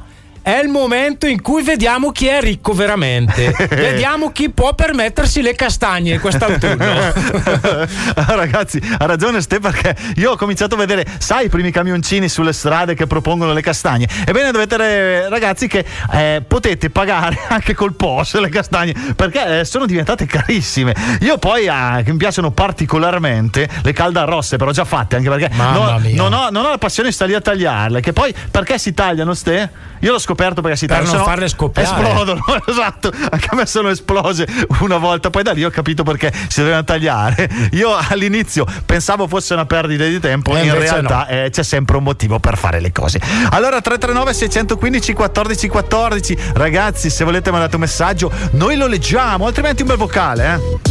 [0.44, 3.50] è il momento in cui vediamo chi è ricco veramente.
[3.70, 6.84] vediamo chi può permettersi le castagne quest'autunno.
[8.14, 12.52] Ragazzi, ha ragione Ste perché io ho cominciato a vedere, sai, i primi camioncini sulle
[12.52, 14.06] strade che propongono le castagne.
[14.26, 15.82] Ebbene, dovete, ragazzi, che
[16.12, 20.94] eh, potete pagare anche col POS le castagne perché eh, sono diventate carissime.
[21.20, 25.92] Io poi, ah, che mi piacciono particolarmente le caldarosse, però già fatte, anche perché Mamma
[25.92, 26.16] no- mia.
[26.16, 28.02] non, ho, non ho la passione di stare lì a tagliarle.
[28.02, 29.92] Che poi perché si tagliano, Ste?
[30.00, 31.88] Io l'ho scoperto scoperto perché si Per tagliano, non sennò farle scoppiare.
[31.88, 33.12] Esplodono, esatto.
[33.30, 34.46] Anche a me sono esplose
[34.80, 37.48] una volta, poi da lì ho capito perché si dovevano tagliare.
[37.72, 42.02] Io all'inizio pensavo fosse una perdita di tempo, E in realtà eh, c'è sempre un
[42.02, 43.20] motivo per fare le cose.
[43.50, 49.82] Allora 339 615 14 14, ragazzi, se volete mandate un messaggio, noi lo leggiamo, altrimenti
[49.82, 50.82] un bel vocale, eh.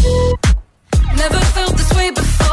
[1.15, 2.52] Never felt this way before.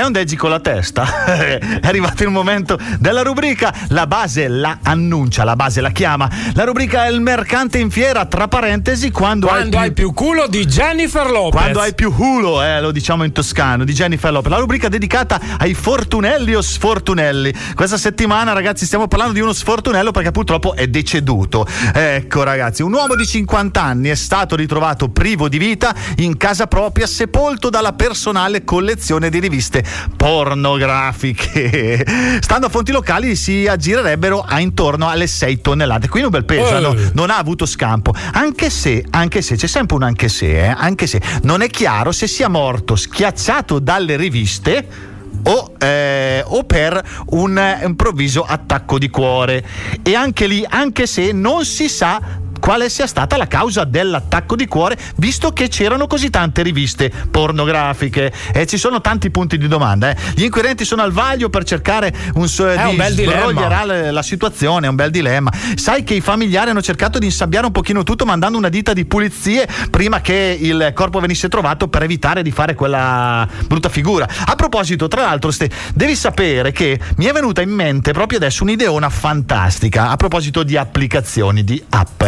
[0.00, 1.24] Perché non deggi con la testa?
[1.26, 3.72] È arrivato il momento della rubrica.
[3.88, 6.28] La base la annuncia, la base la chiama.
[6.54, 10.64] La rubrica è il mercante in fiera, tra parentesi, quando, Quando hai più culo di
[10.64, 11.60] Jennifer Lopez.
[11.60, 14.50] Quando hai più culo, eh, lo diciamo in toscano, di Jennifer Lopez.
[14.50, 17.52] La rubrica dedicata ai fortunelli o sfortunelli.
[17.74, 21.66] Questa settimana, ragazzi, stiamo parlando di uno sfortunello perché purtroppo è deceduto.
[21.92, 26.66] Ecco, ragazzi, un uomo di 50 anni è stato ritrovato privo di vita in casa
[26.66, 29.84] propria, sepolto dalla personale collezione di riviste
[30.16, 32.04] pornografiche.
[32.40, 36.08] Stando a fonti locali si aggirerebbero a intorno alle 6 tonnellate.
[36.08, 36.80] Quindi un bel peso, Eh.
[36.80, 36.94] no?
[37.14, 38.14] non ha avuto scampo.
[38.32, 42.12] Anche se, anche se, c'è sempre un anche se, eh, anche se non è chiaro
[42.12, 45.08] se sia morto schiacciato dalle riviste.
[45.42, 49.64] O, eh, o per un eh, improvviso attacco di cuore
[50.02, 52.20] e anche lì anche se non si sa
[52.60, 58.32] quale sia stata la causa dell'attacco di cuore, visto che c'erano così tante riviste pornografiche
[58.52, 60.10] e ci sono tanti punti di domanda.
[60.10, 60.16] eh.
[60.34, 63.84] Gli inquirenti sono al vaglio per cercare un, so- È un bel dilemma.
[63.84, 65.50] la, la situazione, è un bel dilemma.
[65.74, 69.04] Sai che i familiari hanno cercato di insabbiare un pochino tutto mandando una ditta di
[69.04, 74.28] pulizie prima che il corpo venisse trovato per evitare di fare quella brutta figura.
[74.46, 78.62] A proposito, tra l'altro, Ste, devi sapere che mi è venuta in mente proprio adesso
[78.62, 82.22] un'ideona fantastica a proposito di applicazioni, di app.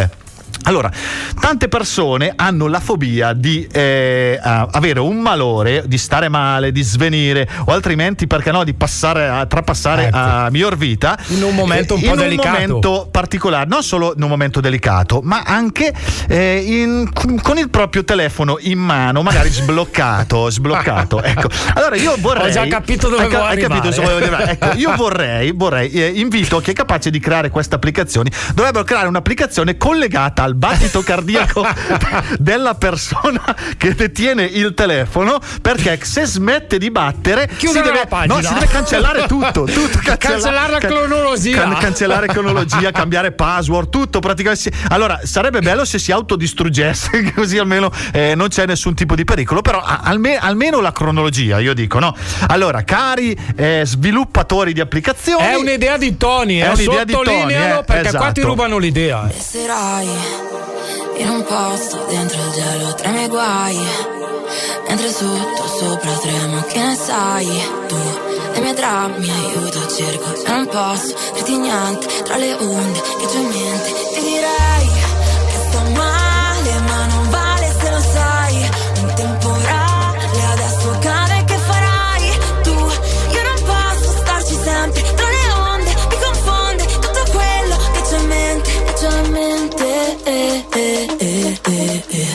[0.63, 0.91] Allora,
[1.39, 7.47] tante persone hanno la fobia di eh, avere un malore, di stare male, di svenire
[7.65, 11.33] o altrimenti, perché no, di passare a, trapassare a miglior vita Ecco.
[11.33, 12.47] In un momento un po' in delicato.
[12.47, 15.93] un momento particolare, non solo in un momento delicato, ma anche
[16.27, 17.09] eh, in-
[17.41, 21.21] con il proprio telefono in mano, magari sbloccato, sbloccato.
[21.21, 21.49] Ecco.
[21.75, 23.87] Allora io vorrei Ho già capito dove vuoi hai capito?
[23.87, 29.07] Ecco, io vorrei, vorrei eh, invito chi è capace di creare queste applicazioni, dovrebbero creare
[29.07, 31.65] un'applicazione collegata al al battito cardiaco
[32.37, 33.41] della persona
[33.77, 38.35] che detiene il telefono perché se smette di battere si Chiudere deve, la pagina.
[38.35, 41.61] no, si deve cancellare tutto, tutto Cancellare la cronologia.
[41.61, 44.71] can- cancellare cronologia, cambiare password, tutto praticamente.
[44.89, 49.61] Allora, sarebbe bello se si autodistruggesse, così almeno eh, non c'è nessun tipo di pericolo.
[49.61, 52.15] Però alme- almeno la cronologia, io dico, no?
[52.47, 55.43] Allora, cari eh, sviluppatori di applicazioni.
[55.43, 58.47] È un'idea di Tony, È eh, un'idea di Tony, eh, perché qua ti esatto.
[58.47, 59.27] rubano l'idea.
[59.29, 59.33] eh.
[61.17, 63.79] In un posto dentro il gelo tra i miei guai.
[64.87, 67.47] Mentre sotto sopra tremo, che ne sai
[67.87, 67.95] tu?
[68.53, 73.37] Le mie drammi aiuto, cerco se non posso dirti niente tra le onde che c'ho
[73.37, 73.93] in mente.
[74.13, 74.72] Ti direi
[91.65, 92.27] Eh, eh.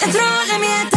[0.00, 0.93] Dentro eh, le mie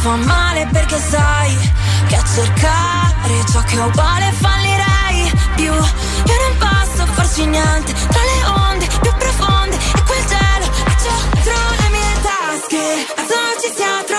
[0.00, 1.56] fa male Perché sai
[2.08, 5.72] che a cercare ciò che è uguale fallirei più.
[5.72, 11.16] Io non posso farci niente Tra le onde più profonde E quel cielo che c'ho
[11.32, 13.06] dentro le mie tasche.
[13.14, 14.17] Penso non ci sia troppo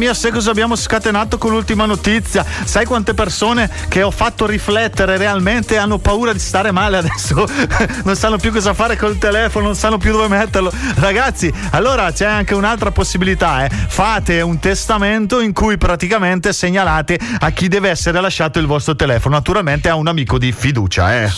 [0.00, 2.42] mia, sai cosa abbiamo scatenato con l'ultima notizia?
[2.64, 7.46] Sai quante persone che ho fatto riflettere realmente hanno paura di stare male adesso?
[8.04, 10.72] non sanno più cosa fare col telefono, non sanno più dove metterlo.
[10.94, 13.68] Ragazzi, allora c'è anche un'altra possibilità, eh.
[13.68, 19.34] Fate un testamento in cui praticamente segnalate a chi deve essere lasciato il vostro telefono,
[19.34, 21.28] naturalmente a un amico di fiducia, eh.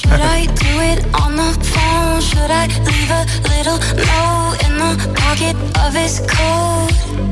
[2.23, 7.32] Should I leave a little note in the pocket of his coat?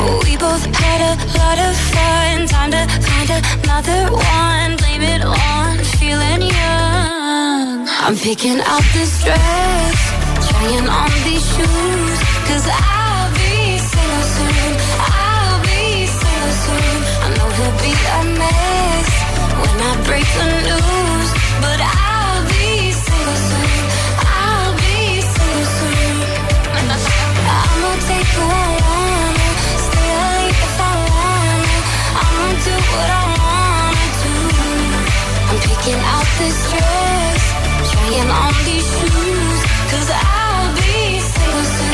[0.00, 2.46] We both had a lot of fun.
[2.48, 4.76] Time to find another one.
[4.80, 7.86] Blame it on feeling young.
[8.04, 9.98] I'm picking out this dress,
[10.48, 12.18] trying on these shoes.
[12.48, 14.72] Cause I'll be single soon.
[15.04, 16.96] I'll be single soon.
[17.24, 19.10] I know he'll be a mess
[19.60, 21.28] when I break the news.
[21.60, 23.78] But I'll be single soon.
[24.32, 26.14] I'll be single soon.
[27.52, 28.69] I'm gonna take away.
[32.94, 34.36] What I wanna do.
[35.50, 37.42] I'm picking out this dress,
[37.92, 39.60] trying on these shoes,
[39.90, 41.89] cause I'll be single soon.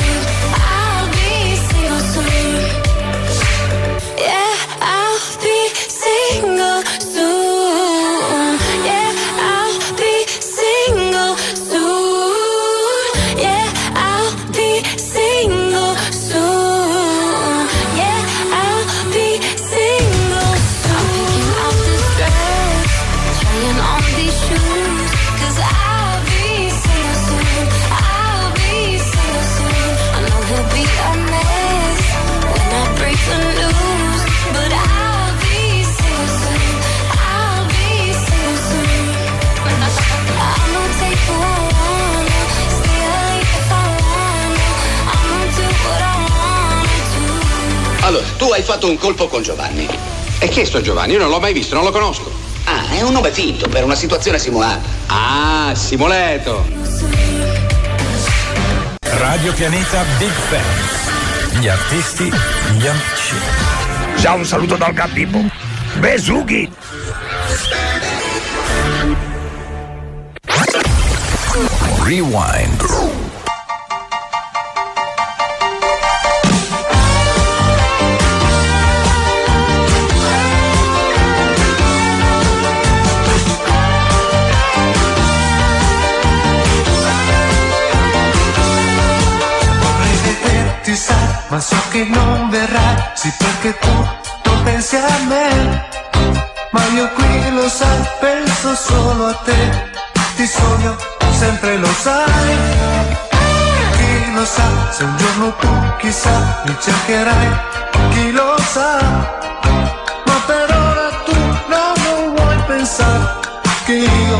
[48.67, 49.87] Fatto un colpo con Giovanni.
[50.41, 51.13] E chi è sto Giovanni?
[51.13, 52.33] Io non l'ho mai visto, non lo conosco.
[52.65, 54.81] Ah, è un nome finto per una situazione simulata.
[55.07, 56.67] Ah, simuleto.
[59.03, 61.61] Radio Pianeta Big Fans.
[61.61, 63.37] Gli artisti, gli amici.
[64.19, 65.45] Ciao, un saluto dal Gabibbo.
[66.01, 66.69] Besughi!
[72.03, 73.26] Rewind.
[91.97, 93.95] Che non verrai, sì perché tu
[94.45, 95.89] non pensi a me.
[96.71, 99.91] Ma io qui lo sai, penso solo a te,
[100.37, 100.95] ti sogno,
[101.31, 102.57] sempre lo sai.
[103.97, 105.69] Chi lo sa, se un giorno tu
[105.99, 107.49] chissà mi cercherai,
[108.11, 108.99] chi lo sa.
[110.27, 111.39] Ma per ora tu
[111.73, 113.25] no, non vuoi pensare
[113.87, 114.39] che io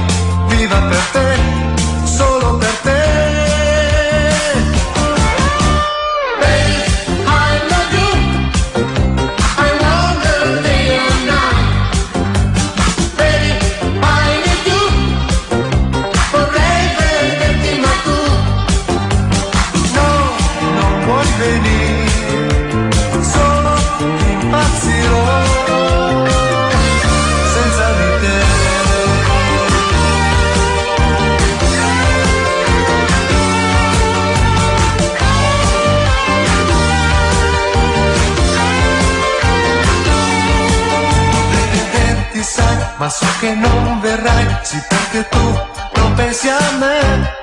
[0.49, 1.29] viva per te,
[43.17, 45.61] sai Ma so che non verrai Sì perché tu
[45.95, 47.35] non pensi a me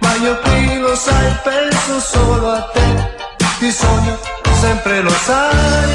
[0.00, 3.12] Ma io qui lo sai Penso solo a te
[3.58, 4.18] Ti sogno
[4.60, 5.90] sempre lo sai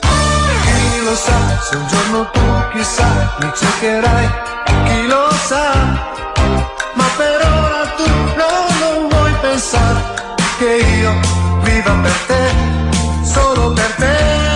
[0.00, 2.40] Chi lo sa Se un giorno tu
[2.72, 4.30] chissà Mi cercherai
[4.84, 5.72] Chi lo sa
[6.94, 8.08] Ma per ora tu
[8.40, 10.00] no, non vuoi pensare
[10.58, 11.12] Che io
[11.62, 12.54] viva per te
[13.24, 14.55] Solo per te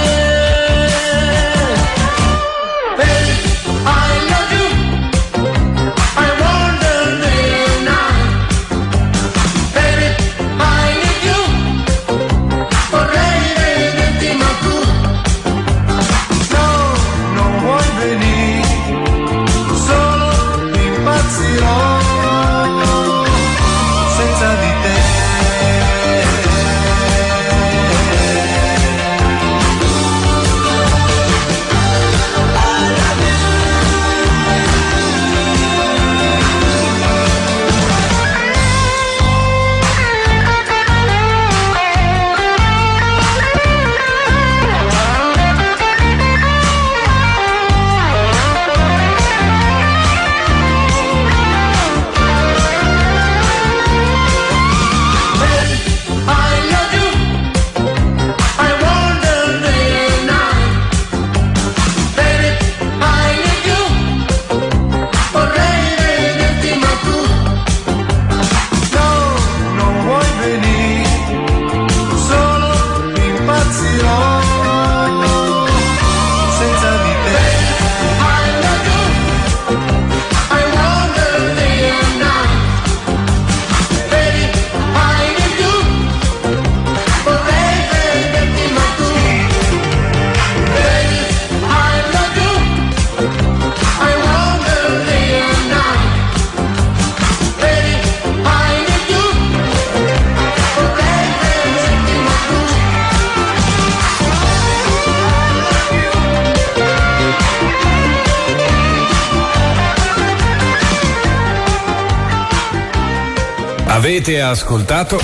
[114.00, 115.20] Avete ascoltato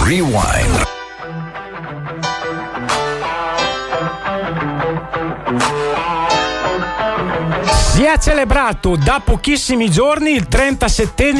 [0.00, 1.01] Rewind.
[7.92, 11.34] Si è celebrato da pochissimi giorni il 37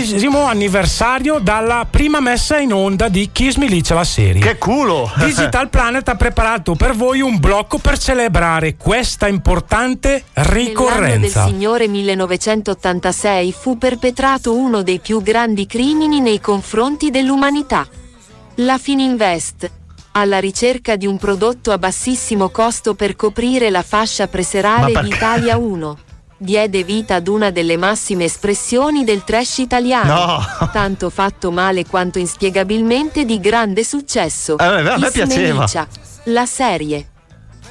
[0.45, 4.43] anniversario dalla prima messa in onda di Kiss Me Licia la serie.
[4.43, 5.11] Che culo!
[5.17, 11.47] Digital Planet ha preparato per voi un blocco per celebrare questa importante Nell'anno del ricorrenza.
[11.47, 17.87] Signore 1986 fu perpetrato uno dei più grandi crimini nei confronti dell'umanità.
[18.57, 19.71] La Fininvest,
[20.13, 25.09] alla ricerca di un prodotto a bassissimo costo per coprire la fascia preserale di?
[25.09, 25.99] Italia 1,
[26.43, 30.71] diede vita ad una delle massime espressioni del trash italiano, No.
[30.73, 34.59] tanto fatto male quanto inspiegabilmente di grande successo.
[34.59, 35.67] Eh, a me piaceva.
[36.25, 37.07] La serie.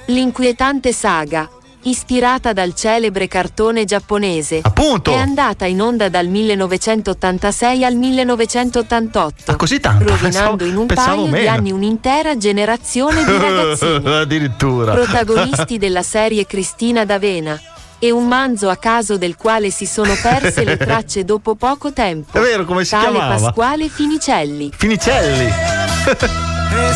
[0.06, 1.48] L'inquietante saga,
[1.84, 5.12] ispirata dal celebre cartone giapponese, Appunto.
[5.12, 10.06] è andata in onda dal 1986 al 1988, Così tanto?
[10.08, 11.50] rovinando Pensavo- in un paio di meno.
[11.52, 14.08] anni un'intera generazione di ragazzini.
[14.08, 14.94] Addirittura.
[14.94, 17.60] Protagonisti della serie Cristina D'Avena.
[18.04, 22.36] E un manzo a caso del quale si sono perse le tracce dopo poco tempo.
[22.36, 23.36] È vero, come si Tale chiamava?
[23.36, 24.72] Pasquale Finicelli.
[24.76, 25.46] Finicelli.
[25.46, 25.54] E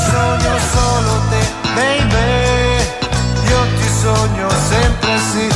[0.10, 1.46] sogno solo te,
[1.76, 2.82] baby.
[3.48, 5.48] Io ti sogno sempre sì,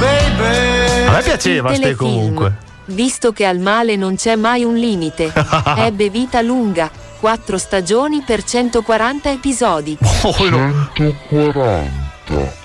[0.00, 1.06] baby.
[1.06, 2.56] A me piaceva ste comunque.
[2.86, 5.32] Visto che al male non c'è mai un limite.
[5.78, 6.90] Ebbe vita lunga,
[7.20, 9.96] quattro stagioni per 140 episodi.
[10.22, 12.64] Oh, 140.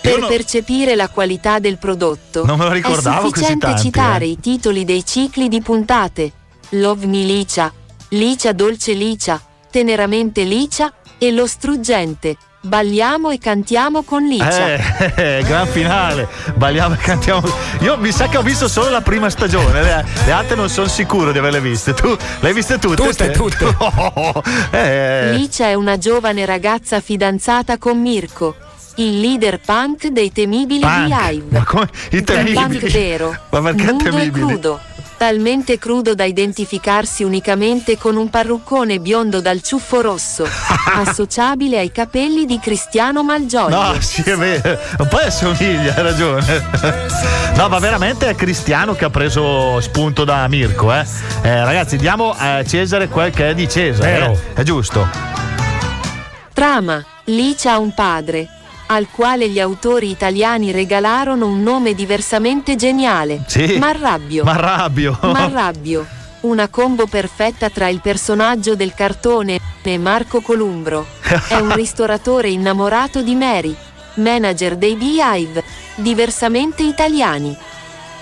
[0.00, 4.24] Per percepire la qualità del prodotto, Non me lo ricordavo è così sufficiente tanti, citare
[4.24, 4.28] eh.
[4.28, 6.32] i titoli dei cicli di puntate:
[6.70, 7.72] Love Me Licia,
[8.10, 9.40] Licia Dolce Licia,
[9.70, 12.36] Teneramente Licia e Lo Struggente.
[12.60, 14.74] Balliamo e cantiamo con Licia.
[14.74, 16.28] Eh, eh, gran finale.
[16.54, 17.48] Balliamo e cantiamo.
[17.80, 19.80] Io mi sa che ho visto solo la prima stagione.
[19.80, 21.94] Le, le altre non sono sicuro di averle viste.
[21.94, 23.02] Tu le hai viste tutte?
[23.02, 23.76] Tutte, tutte.
[24.20, 25.32] Oh, eh.
[25.32, 28.54] Licia è una giovane ragazza fidanzata con Mirko,
[28.98, 31.06] il leader punk dei temibili Punk?
[31.08, 31.44] Beehive.
[31.50, 32.54] Ma come i Il temibili?
[32.54, 34.46] punk vero, Ma perché nudo e temibili?
[34.46, 34.80] crudo.
[35.18, 40.46] Talmente crudo da identificarsi unicamente con un parruccone biondo dal ciuffo rosso,
[40.94, 43.74] associabile ai capelli di Cristiano Malgioglio.
[43.82, 44.78] No, sì, è vero.
[44.98, 46.64] Un po' assomiglia, hai ragione.
[47.56, 51.04] No, ma veramente è Cristiano che ha preso spunto da Mirko, eh.
[51.42, 54.10] Eh, ragazzi, diamo a Cesare quel che è di Cesare.
[54.12, 54.32] Vero.
[54.54, 54.60] eh.
[54.60, 55.04] È giusto.
[56.52, 58.48] Trama: Licia ha un padre,
[58.88, 63.44] al quale gli autori italiani regalarono un nome diversamente geniale.
[63.46, 63.78] Sì.
[63.78, 64.44] Marrabbio.
[64.44, 65.18] Marrabbio.
[65.32, 66.06] Marrabbio.
[66.40, 71.06] Una combo perfetta tra il personaggio del cartone e Marco Columbro.
[71.48, 73.74] È un ristoratore innamorato di Mary,
[74.14, 75.64] manager dei Beehive,
[75.96, 77.56] diversamente italiani.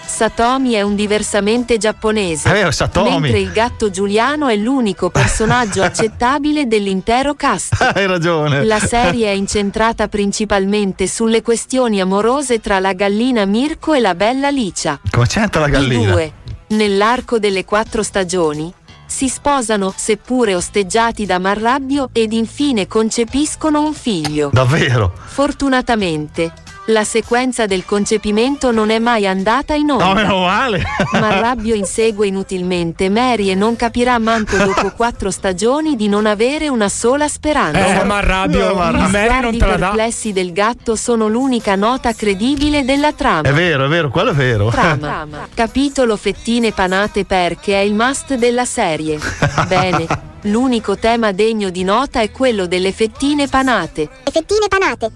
[0.07, 2.49] Satomi è un diversamente giapponese.
[2.49, 3.19] È vero, Satomi.
[3.21, 7.75] Mentre il gatto Giuliano è l'unico personaggio accettabile dell'intero cast.
[7.95, 8.65] Hai ragione.
[8.65, 14.49] La serie è incentrata principalmente sulle questioni amorose tra la gallina Mirko e la bella
[14.49, 14.99] Licia.
[15.11, 16.11] Come c'entra la I gallina?
[16.13, 16.33] due,
[16.69, 18.73] nell'arco delle quattro stagioni,
[19.07, 24.51] si sposano, seppure osteggiati da Marrabbio, ed infine concepiscono un figlio.
[24.53, 25.13] Davvero?
[25.25, 26.53] Fortunatamente,
[26.87, 30.05] la sequenza del concepimento non è mai andata in onda.
[30.05, 30.83] No, meno male.
[31.13, 36.89] Marrabbio insegue inutilmente Mary e non capirà manco dopo quattro stagioni di non avere una
[36.89, 38.01] sola speranza.
[38.03, 39.87] Eh, Marrabbio, Gli Mary non te la dà.
[39.89, 43.49] perplessi del gatto sono l'unica nota credibile della trama.
[43.49, 44.69] È vero, è vero, quello è vero.
[44.69, 45.27] Trama.
[45.55, 49.19] Capitolo fettine panate perché è il must della serie.
[49.67, 50.07] Bene,
[50.43, 54.09] l'unico tema degno di nota è quello delle fettine panate.
[54.31, 55.11] Fettine panate.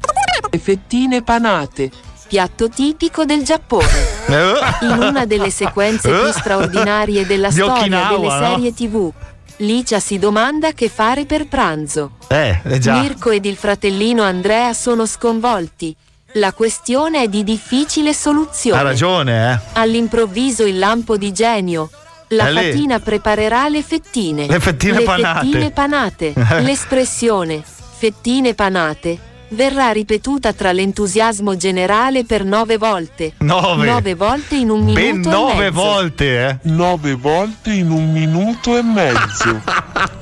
[0.59, 1.90] Fettine panate.
[2.28, 3.86] Piatto tipico del Giappone.
[4.82, 8.55] In una delle sequenze più straordinarie della storia Okinawa, delle no?
[8.55, 9.12] serie TV,
[9.57, 12.12] Licia si domanda che fare per pranzo.
[12.28, 13.01] Eh, eh già.
[13.01, 15.94] Mirko ed il fratellino Andrea sono sconvolti.
[16.34, 18.78] La questione è di difficile soluzione.
[18.78, 19.59] Ha ragione, eh.
[19.72, 21.90] All'improvviso il lampo di genio.
[22.28, 22.70] La È lì.
[22.70, 24.46] fatina preparerà le fettine.
[24.46, 25.46] Le fettine panate.
[25.46, 26.32] fettine panate.
[26.62, 27.62] L'espressione
[28.01, 33.32] fettine panate verrà ripetuta tra l'entusiasmo generale per nove volte.
[33.38, 33.86] Nove.
[33.86, 35.72] Nove volte in un minuto Ben e nove mezzo.
[35.82, 36.59] volte, eh.
[36.62, 39.61] Nove volte in un minuto e mezzo.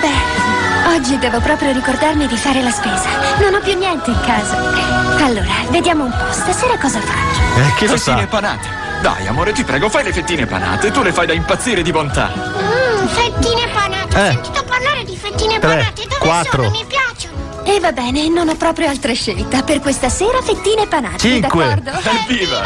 [0.00, 3.08] Beh, oggi devo proprio ricordarmi di fare la spesa.
[3.40, 4.56] Non ho più niente in casa.
[5.24, 6.32] Allora, vediamo un po'.
[6.32, 7.60] Stasera cosa faccio?
[7.60, 8.26] Eh, chi lo fettine sa?
[8.26, 8.80] panate.
[9.02, 10.90] Dai, amore, ti prego, fai le fettine panate.
[10.90, 12.30] Tu le fai da impazzire di bontà.
[12.34, 14.16] Mmm, fettine panate.
[14.16, 14.28] Eh.
[14.28, 16.02] Ho sentito parlare di fettine Tre, panate.
[16.04, 16.62] Dove quattro.
[16.64, 16.70] sono?
[16.78, 17.31] Mi piacciono.
[17.64, 19.62] E va bene, non ho proprio altra scelta.
[19.62, 21.18] Per questa sera fettine panate.
[21.18, 21.64] Cinque.
[21.80, 21.90] D'accordo?
[22.28, 22.62] Evviva!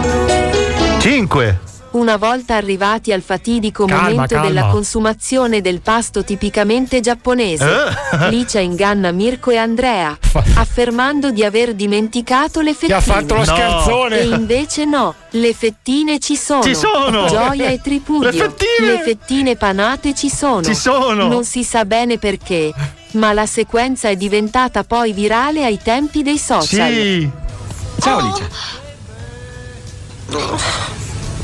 [1.00, 1.60] Cinque.
[1.92, 4.46] Una volta arrivati al fatidico Calma, momento calma.
[4.46, 7.64] della consumazione del pasto tipicamente giapponese,
[8.12, 8.28] Eh?
[8.28, 10.16] Licia inganna Mirko e Andrea,
[10.54, 12.94] affermando di aver dimenticato le fettine.
[12.94, 13.44] ha fatto lo No.
[13.44, 14.20] scherzone.
[14.20, 16.62] E invece no, le fettine ci sono.
[16.62, 17.26] Ci sono.
[17.26, 18.30] Gioia e tripudio.
[18.30, 18.92] Le fettine.
[18.92, 20.62] Le fettine panate ci sono.
[20.62, 21.26] Ci sono.
[21.26, 22.72] Non si sa bene perché,
[23.12, 26.92] ma la sequenza è diventata poi virale ai tempi dei social.
[26.92, 27.30] Sì.
[28.00, 28.48] Ciao Alice.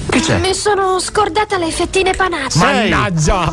[0.08, 0.38] Che c'è?
[0.38, 2.58] Mi sono scordata le fettine panate.
[2.58, 3.52] Mannaggia.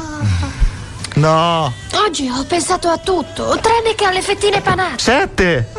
[1.16, 1.74] No.
[2.06, 4.98] Oggi ho pensato a tutto, tranne che alle fettine panate.
[4.98, 5.72] Sette.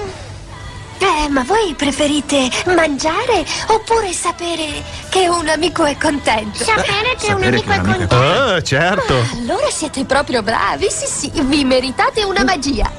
[0.99, 6.62] Eh, ma voi preferite mangiare oppure sapere che un amico è contento?
[6.64, 8.16] Sapere che un amico è contento.
[8.16, 9.14] Oh, certo.
[9.32, 12.90] Allora siete proprio bravi, sì sì, vi meritate una magia.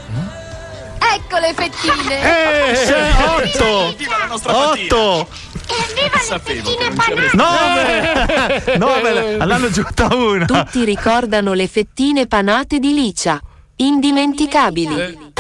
[1.14, 2.72] Ecco le fettine.
[2.72, 3.96] Eh, sei otto.
[4.44, 5.28] Otto.
[5.68, 7.30] Evviva le fettine panate.
[7.34, 8.78] Nove.
[8.78, 9.38] Nove.
[9.46, 10.46] L'hanno giunta una.
[10.46, 13.40] Tutti ricordano le fettine panate di Licia.
[13.78, 15.34] Indimenticabili.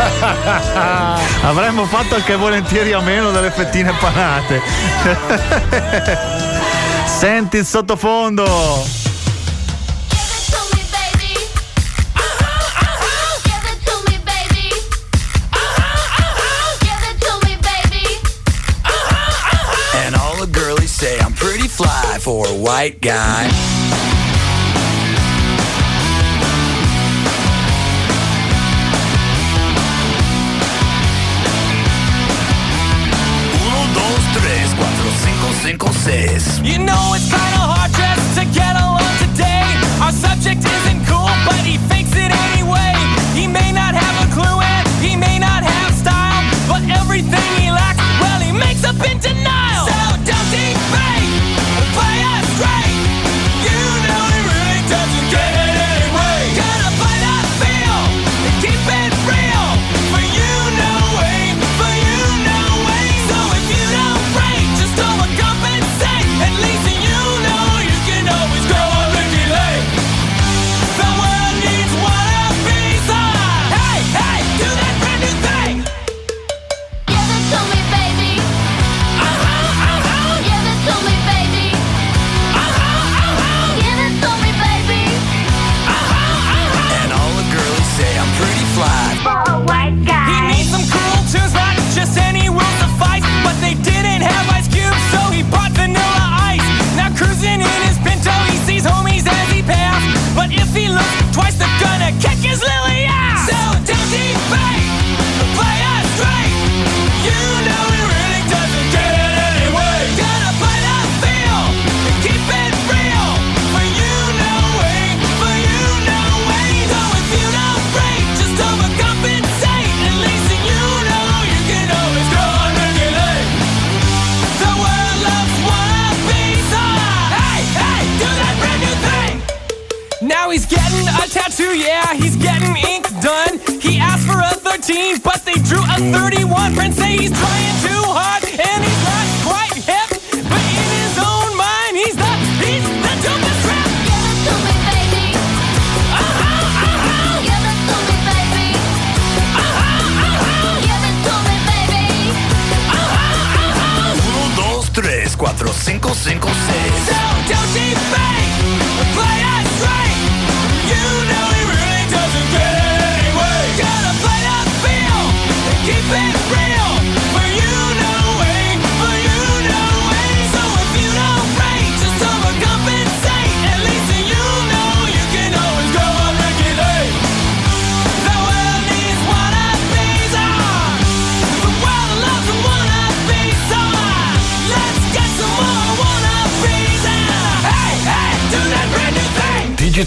[1.42, 4.62] Avremmo fatto anche volentieri a meno delle fettine panate.
[7.06, 8.88] Senti il sottofondo.
[19.92, 23.79] And all the girlies say I'm pretty fly for a white guy.
[36.40, 36.64] Cinco, seis.
[36.64, 37.09] You know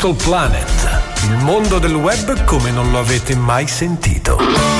[0.04, 1.02] Digital Planet.
[1.24, 4.73] Il mondo del web come non lo avete mai sentito.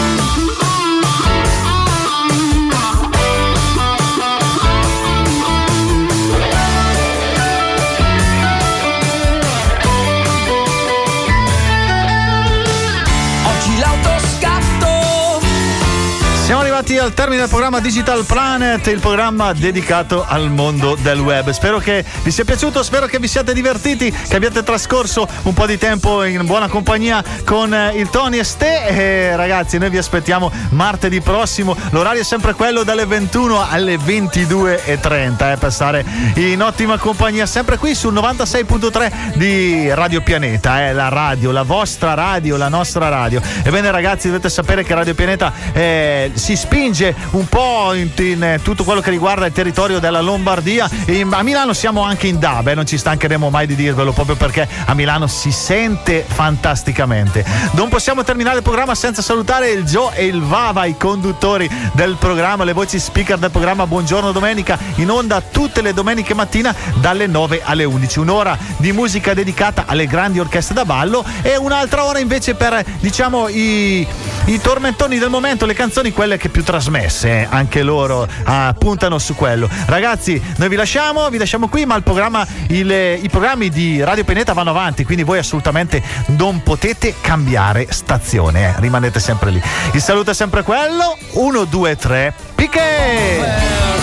[16.74, 21.52] Arrivati al termine del programma Digital Planet, il programma dedicato al mondo del web.
[21.52, 25.68] Spero che vi sia piaciuto, spero che vi siate divertiti, che abbiate trascorso un po'
[25.68, 28.88] di tempo in buona compagnia con eh, il Tony e Ste.
[28.88, 31.76] E ragazzi, noi vi aspettiamo martedì prossimo.
[31.92, 36.04] L'orario è sempre quello dalle 21 alle 22.30 eh, per stare
[36.36, 42.16] in ottima compagnia, sempre qui sul 96.3 di Radio Pianeta, eh, la radio, la vostra
[42.16, 43.40] radio, la nostra radio.
[43.62, 48.86] Ebbene ragazzi, dovete sapere che Radio Pianeta eh, si spinge un po' in, in, tutto
[48.86, 50.90] quello che riguarda il territorio della Lombardia.
[51.08, 54.38] In, a Milano siamo anche in DAB, eh, non ci stancheremo mai di dirvelo proprio
[54.38, 57.44] perché a Milano si sente fantasticamente.
[57.72, 62.16] Non possiamo terminare il programma senza salutare il Joe e il Vava, i conduttori del
[62.18, 67.28] programma, le voci speaker del programma Buongiorno Domenica, in onda tutte le domeniche mattina dalle
[67.28, 68.20] 9 alle 11.
[68.20, 73.50] Un'ora di musica dedicata alle grandi orchestre da ballo e un'altra ora invece per diciamo
[73.50, 74.08] i,
[74.46, 79.18] i tormentoni del momento, le canzoni quelle che più trasmesse, eh, anche loro ah, puntano
[79.18, 79.68] su quello.
[79.88, 84.24] Ragazzi, noi vi lasciamo, vi lasciamo qui, ma il programma, il, i programmi di Radio
[84.24, 88.80] Peneta vanno avanti, quindi voi assolutamente non potete cambiare stazione, eh.
[88.80, 89.62] rimanete sempre lì.
[89.94, 94.03] Il saluto è sempre quello, 1, 2, 3, picche!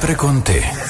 [0.00, 0.16] Radio.
[0.16, 0.70] Radio.